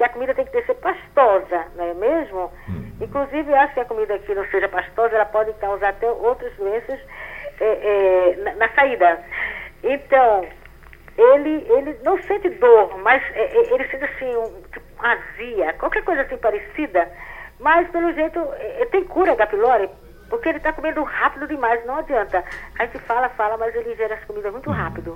que 0.02 0.06
a 0.06 0.10
comida 0.10 0.34
tem 0.34 0.46
que 0.46 0.52
ter, 0.52 0.66
ser 0.66 0.74
pastosa, 0.76 1.68
não 1.76 1.86
é 1.86 1.94
mesmo? 1.94 2.52
Inclusive, 3.00 3.52
eu 3.52 3.56
acho 3.56 3.76
que 3.76 3.80
a 3.82 3.86
comida 3.86 4.18
que 4.18 4.34
não 4.34 4.44
seja 4.48 4.68
pastosa, 4.68 5.14
ela 5.14 5.26
pode 5.26 5.54
causar 5.54 5.90
até 5.90 6.10
outras 6.10 6.52
doenças 6.56 7.00
é, 7.60 7.66
é, 7.66 8.36
na, 8.38 8.56
na 8.56 8.70
saída. 8.70 9.20
Então, 9.84 10.48
ele, 11.16 11.68
ele 11.70 12.00
não 12.04 12.20
sente 12.24 12.50
dor, 12.50 12.98
mas 13.04 13.22
é, 13.36 13.44
é, 13.44 13.74
ele 13.76 13.88
sente 13.90 14.06
assim, 14.06 14.36
um, 14.36 14.62
tipo, 14.74 15.06
azia, 15.06 15.74
qualquer 15.74 16.04
coisa 16.04 16.24
assim 16.24 16.38
parecida, 16.38 17.08
mas 17.60 17.88
pelo 17.92 18.12
jeito 18.14 18.40
é, 18.54 18.82
é, 18.82 18.86
tem 18.88 19.04
cura 19.04 19.36
da 19.36 19.46
pylori, 19.46 19.88
porque 20.32 20.50
ele 20.50 20.58
está 20.58 20.74
comendo 20.74 21.04
rápido 21.04 21.48
demais, 21.48 21.86
não 21.86 21.98
adianta. 21.98 22.44
A 22.80 22.86
gente 22.88 22.98
fala, 23.00 23.30
fala, 23.30 23.56
mas 23.56 23.76
ele 23.76 23.96
gera 23.96 24.16
as 24.16 24.24
comidas 24.24 24.52
muito 24.52 24.72
rápido. 24.72 25.16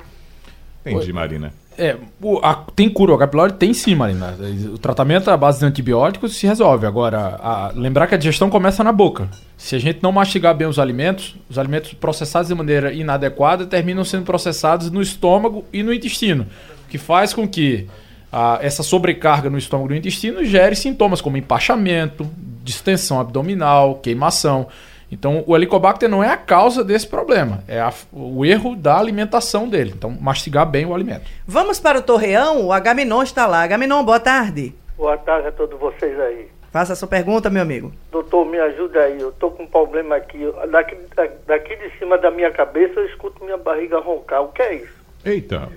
Entendi, 0.86 1.12
Marina. 1.12 1.52
É, 1.78 1.98
o- 2.22 2.40
a- 2.44 2.64
tem 2.76 2.90
cura 2.90 3.12
o 3.12 3.16
H. 3.16 3.28
pylori? 3.28 3.54
Tem 3.54 3.74
sim, 3.74 3.96
Marina. 3.96 4.34
O 4.74 4.78
tratamento 4.78 5.30
à 5.30 5.38
base 5.38 5.60
de 5.60 5.66
antibióticos 5.66 6.36
se 6.36 6.48
resolve. 6.48 6.86
Agora, 6.86 7.38
a- 7.42 7.72
lembrar 7.76 8.08
que 8.08 8.16
a 8.16 8.18
digestão 8.18 8.50
começa 8.50 8.84
na 8.84 8.92
boca. 8.92 9.30
Se 9.58 9.76
a 9.76 9.80
gente 9.80 10.00
não 10.02 10.12
mastigar 10.12 10.56
bem 10.56 10.68
os 10.68 10.80
alimentos, 10.80 11.36
os 11.50 11.58
alimentos 11.60 11.94
processados 11.94 12.48
de 12.50 12.56
maneira 12.56 12.94
inadequada 12.94 13.66
terminam 13.66 14.04
sendo 14.06 14.24
processados 14.26 14.90
no 14.92 15.02
estômago 15.02 15.66
e 15.74 15.84
no 15.84 15.94
intestino, 15.94 16.46
o 16.86 16.90
que 16.90 16.98
faz 16.98 17.34
com 17.34 17.48
que 17.48 17.88
ah, 18.32 18.60
essa 18.62 18.84
sobrecarga 18.84 19.50
no 19.50 19.58
estômago 19.58 19.90
e 19.90 19.94
no 19.94 19.98
intestino 20.00 20.44
gere 20.44 20.76
sintomas 20.76 21.22
como 21.22 21.38
empachamento, 21.38 22.30
distensão 22.64 23.20
abdominal, 23.20 23.96
queimação. 23.96 24.68
Então, 25.12 25.44
o 25.46 25.56
Helicobacter 25.56 26.10
não 26.10 26.24
é 26.24 26.30
a 26.30 26.38
causa 26.38 26.84
desse 26.84 27.08
problema, 27.08 27.64
é 27.68 27.80
a- 27.80 27.94
o 28.12 28.44
erro 28.46 28.76
da 28.76 28.98
alimentação 28.98 29.68
dele. 29.70 29.94
Então, 29.96 30.10
mastigar 30.20 30.66
bem 30.66 30.86
o 30.86 30.94
alimento. 30.96 31.26
Vamos 31.48 31.80
para 31.80 32.00
o 32.00 32.02
Torreão, 32.02 32.66
o 32.66 32.74
Agamenon 32.74 33.22
está 33.24 33.46
lá. 33.46 33.62
Agamenon, 33.64 34.04
boa 34.04 34.20
tarde. 34.20 34.74
Boa 34.98 35.18
tarde 35.18 35.48
a 35.48 35.52
todos 35.52 35.80
vocês 35.80 36.20
aí. 36.20 36.48
Faça 36.72 36.92
a 36.92 36.96
sua 36.96 37.08
pergunta, 37.08 37.50
meu 37.50 37.62
amigo. 37.62 37.94
Doutor, 38.12 38.46
me 38.46 38.60
ajuda 38.60 39.00
aí. 39.00 39.20
Eu 39.22 39.32
tô 39.32 39.50
com 39.52 39.64
um 39.64 39.68
problema 39.68 40.16
aqui. 40.18 40.40
Daqui, 40.70 40.98
da- 41.16 41.30
daqui 41.48 41.74
de 41.76 41.98
cima 41.98 42.18
da 42.18 42.30
minha 42.30 42.52
cabeça 42.52 43.00
eu 43.00 43.06
escuto 43.06 43.44
minha 43.46 43.58
barriga 43.58 43.98
roncar. 44.00 44.44
O 44.44 44.50
que 44.50 44.62
é 44.62 44.76
isso? 44.76 45.05
Eita. 45.26 45.70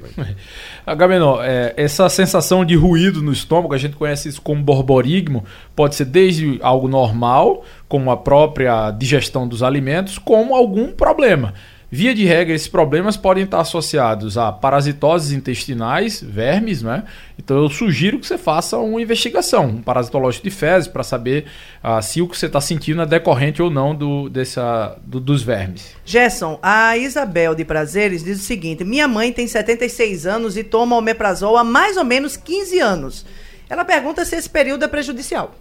Agamenon, 0.87 1.41
é, 1.43 1.73
essa 1.77 2.09
sensação 2.11 2.65
de 2.65 2.77
ruído 2.77 3.23
no 3.23 3.33
estômago, 3.33 3.73
a 3.73 3.79
gente 3.79 3.97
conhece 3.97 4.29
isso 4.29 4.43
como 4.43 4.63
borborigmo, 4.63 5.45
pode 5.75 5.95
ser 5.95 6.05
desde 6.05 6.59
algo 6.63 6.87
normal, 6.87 7.65
como 7.89 8.11
a 8.11 8.17
própria 8.17 8.91
digestão 8.91 9.49
dos 9.49 9.63
alimentos, 9.63 10.19
como 10.19 10.55
algum 10.55 10.93
problema. 10.93 11.55
Via 11.91 12.15
de 12.15 12.23
regra, 12.27 12.55
esses 12.55 12.69
problemas 12.69 13.17
podem 13.17 13.45
estar 13.45 13.61
associados 13.61 14.37
a 14.37 14.53
parasitoses 14.53 15.33
intestinais, 15.33 16.23
vermes, 16.23 16.83
né? 16.83 17.05
Então 17.39 17.57
eu 17.57 17.71
sugiro 17.71 18.19
que 18.19 18.27
você 18.27 18.37
faça 18.37 18.77
uma 18.77 19.01
investigação, 19.01 19.65
um 19.67 19.81
parasitológico 19.83 20.45
de 20.45 20.51
fezes, 20.51 20.87
para 20.87 21.03
saber 21.03 21.47
ah, 21.83 22.03
se 22.03 22.21
o 22.21 22.29
que 22.29 22.37
você 22.37 22.45
está 22.45 22.61
sentindo 22.61 23.01
é 23.01 23.07
decorrente 23.07 23.63
ou 23.63 23.71
não 23.71 23.95
do, 23.95 24.29
dessa, 24.29 24.99
do- 25.03 25.19
dos 25.19 25.43
vermes. 25.43 25.95
Gerson, 26.05 26.59
a 26.63 26.95
Isabel 26.99 27.55
de 27.55 27.65
Prazeres 27.65 28.23
diz 28.23 28.39
o 28.39 28.45
seguinte: 28.45 28.85
minha 28.85 29.09
mãe 29.09 29.33
tem 29.33 29.47
76 29.47 30.27
anos 30.27 30.59
e 30.59 30.63
toma 30.65 30.95
omeprazol 30.95 31.57
há 31.57 31.65
mais 31.65 31.97
ou 31.97 32.05
menos 32.05 32.37
15 32.37 32.79
anos. 32.81 33.25
Ela 33.71 33.85
pergunta 33.85 34.27
se 34.27 34.37
esse 34.37 34.49
período 34.51 34.85
é 34.85 34.89
prejudicial. 34.89 35.55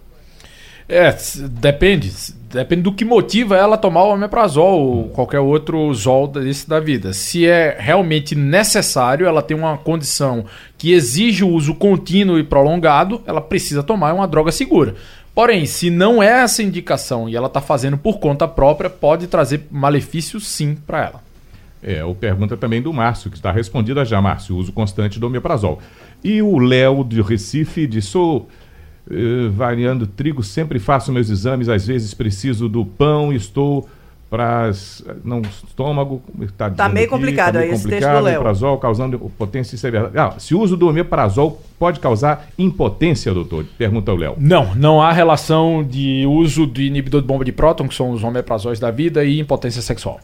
É, 0.88 1.14
depende. 1.50 2.10
Depende 2.50 2.80
do 2.80 2.92
que 2.94 3.04
motiva 3.04 3.54
ela 3.54 3.74
a 3.74 3.78
tomar 3.78 4.04
o 4.04 4.14
omeprazol 4.14 4.80
ou 4.80 5.08
qualquer 5.10 5.38
outro 5.38 5.92
zol 5.92 6.26
desse 6.26 6.66
da 6.66 6.80
vida. 6.80 7.12
Se 7.12 7.46
é 7.46 7.76
realmente 7.78 8.34
necessário, 8.34 9.26
ela 9.26 9.42
tem 9.42 9.54
uma 9.54 9.76
condição 9.76 10.46
que 10.78 10.92
exige 10.92 11.44
o 11.44 11.50
uso 11.50 11.74
contínuo 11.74 12.38
e 12.38 12.42
prolongado, 12.42 13.20
ela 13.26 13.42
precisa 13.42 13.82
tomar 13.82 14.14
uma 14.14 14.26
droga 14.26 14.50
segura. 14.50 14.94
Porém, 15.34 15.66
se 15.66 15.90
não 15.90 16.22
é 16.22 16.42
essa 16.42 16.62
indicação 16.62 17.28
e 17.28 17.36
ela 17.36 17.48
está 17.48 17.60
fazendo 17.60 17.98
por 17.98 18.18
conta 18.18 18.48
própria, 18.48 18.88
pode 18.88 19.26
trazer 19.26 19.66
malefício 19.70 20.40
sim 20.40 20.74
para 20.74 21.04
ela. 21.04 21.22
É, 21.82 22.02
o 22.02 22.14
pergunta 22.14 22.56
também 22.56 22.80
do 22.80 22.92
Márcio, 22.94 23.30
que 23.30 23.36
está 23.36 23.52
respondida 23.52 24.04
já, 24.06 24.20
Márcio, 24.22 24.56
uso 24.56 24.72
constante 24.72 25.20
do 25.20 25.26
omeprazol. 25.26 25.80
E 26.24 26.40
o 26.40 26.58
Léo 26.58 27.04
de 27.04 27.20
Recife 27.20 27.86
diz, 27.86 28.06
sou 28.06 28.48
eh, 29.10 29.48
variando 29.50 30.06
trigo, 30.06 30.42
sempre 30.42 30.78
faço 30.78 31.12
meus 31.12 31.30
exames, 31.30 31.68
às 31.68 31.86
vezes 31.86 32.12
preciso 32.14 32.68
do 32.68 32.84
pão, 32.84 33.32
estou 33.32 33.88
para 34.30 34.70
não 35.24 35.40
estômago, 35.40 36.22
está 36.42 36.70
Tá 36.70 36.88
meio 36.88 37.08
complicado 37.08 37.56
aí 37.56 37.70
esse 37.70 37.88
texto 37.88 38.06
do 38.06 38.20
Léo. 38.20 38.34
omeprazol 38.34 38.76
causando 38.76 39.16
impotência 39.16 39.74
e 39.74 39.78
severidade. 39.78 40.18
Ah, 40.18 40.38
se 40.38 40.54
o 40.54 40.60
uso 40.60 40.76
do 40.76 40.86
omeprazol 40.86 41.62
pode 41.78 41.98
causar 41.98 42.48
impotência, 42.58 43.32
doutor? 43.32 43.64
Pergunta 43.78 44.12
o 44.12 44.16
Léo. 44.16 44.34
Não, 44.38 44.74
não 44.74 45.00
há 45.00 45.12
relação 45.12 45.82
de 45.82 46.26
uso 46.26 46.66
de 46.66 46.84
inibidor 46.84 47.22
de 47.22 47.26
bomba 47.26 47.44
de 47.44 47.52
próton, 47.52 47.88
que 47.88 47.94
são 47.94 48.10
os 48.10 48.22
omeprazóis 48.22 48.78
da 48.78 48.90
vida, 48.90 49.24
e 49.24 49.40
impotência 49.40 49.80
sexual. 49.80 50.20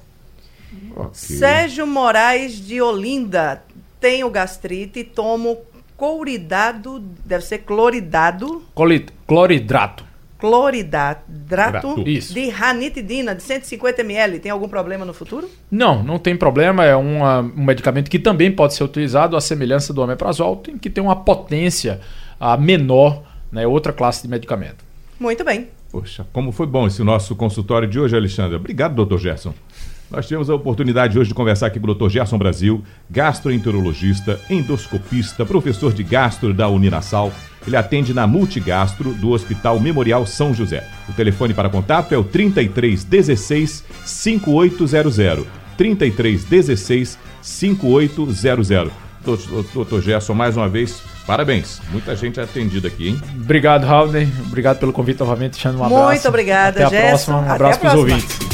Ok. 0.95 1.15
Sérgio 1.15 1.87
Moraes 1.87 2.55
de 2.65 2.83
Olinda. 2.83 3.63
Tenho 3.99 4.29
gastrite 4.29 4.99
e 4.99 5.05
tomo 5.05 5.57
cloridado, 5.99 7.01
deve 7.25 7.45
ser 7.45 7.59
cloridado, 7.59 8.63
Coli- 8.75 9.07
Cloridrato. 9.27 10.05
cloridato 10.39 11.23
Drato. 11.29 12.03
Isso. 12.07 12.35
de 12.35 12.49
ranitidina 12.51 13.35
de 13.35 13.43
150 13.43 14.03
ml. 14.03 14.39
Tem 14.41 14.51
algum 14.51 14.69
problema 14.69 15.05
no 15.05 15.15
futuro? 15.15 15.49
Não, 15.71 16.03
não 16.03 16.19
tem 16.19 16.37
problema. 16.37 16.85
É 16.85 16.95
uma- 16.95 17.41
um 17.41 17.65
medicamento 17.65 18.11
que 18.11 18.19
também 18.19 18.51
pode 18.53 18.75
ser 18.75 18.85
utilizado 18.85 19.37
à 19.37 19.41
semelhança 19.41 19.93
do 19.93 20.03
omeprazol. 20.03 20.57
Tem 20.57 20.77
que 20.77 20.91
ter 20.91 21.01
uma 21.01 21.17
potência 21.17 22.01
ah, 22.41 22.57
menor, 22.57 23.23
né, 23.51 23.67
outra 23.67 23.93
classe 23.93 24.23
de 24.23 24.29
medicamento. 24.29 24.85
Muito 25.19 25.45
bem. 25.45 25.69
Poxa, 25.91 26.27
como 26.33 26.51
foi 26.51 26.67
bom 26.67 26.87
esse 26.89 27.03
nosso 27.05 27.37
consultório 27.37 27.89
de 27.89 27.99
hoje, 28.01 28.17
Alexandre. 28.17 28.57
Obrigado, 28.57 28.95
doutor 28.97 29.19
Gerson. 29.19 29.55
Nós 30.11 30.27
tivemos 30.27 30.49
a 30.49 30.55
oportunidade 30.55 31.19
hoje 31.19 31.29
de 31.29 31.35
conversar 31.35 31.67
aqui 31.67 31.81
com 31.81 31.91
o 31.91 31.95
Dr. 31.95 32.09
Gerson 32.09 32.39
Brasil, 32.39 32.85
gastroenterologista, 33.11 34.39
endoscopista, 34.49 35.45
professor 35.45 35.93
de 35.93 36.03
gastro 36.03 36.53
da 36.55 36.69
Uninasal. 36.69 37.33
Ele 37.67 37.77
atende 37.77 38.13
na 38.13 38.27
Multigastro 38.27 39.13
do 39.15 39.31
Hospital 39.31 39.81
Memorial 39.81 40.27
São 40.27 40.53
José. 40.53 40.87
O 41.09 41.13
telefone 41.13 41.55
para 41.55 41.69
contato 41.71 42.13
é 42.13 42.19
o 42.19 42.23
3316 42.23 43.85
5800. 44.05 45.47
3316 45.77 47.19
5800. 47.41 48.93
Doutor 49.73 50.03
Gerson, 50.03 50.35
mais 50.35 50.55
uma 50.55 50.69
vez, 50.69 51.03
parabéns. 51.27 51.81
Muita 51.91 52.15
gente 52.15 52.39
atendida 52.39 52.89
aqui, 52.89 53.09
hein? 53.09 53.21
Obrigado, 53.41 53.85
Raul. 53.85 54.11
Obrigado 54.47 54.79
pelo 54.79 54.93
convite 54.93 55.21
novamente. 55.21 55.53
Deixando 55.53 55.79
um 55.79 55.85
abraço. 55.85 56.05
Muito 56.05 56.29
obrigada, 56.29 56.87
Até 56.87 56.99
a 56.99 57.01
Gerson. 57.01 57.09
próxima. 57.33 57.39
Um 57.39 57.51
abraço 57.51 57.81
para 57.81 57.89
os 57.89 57.95
ouvintes. 57.95 58.54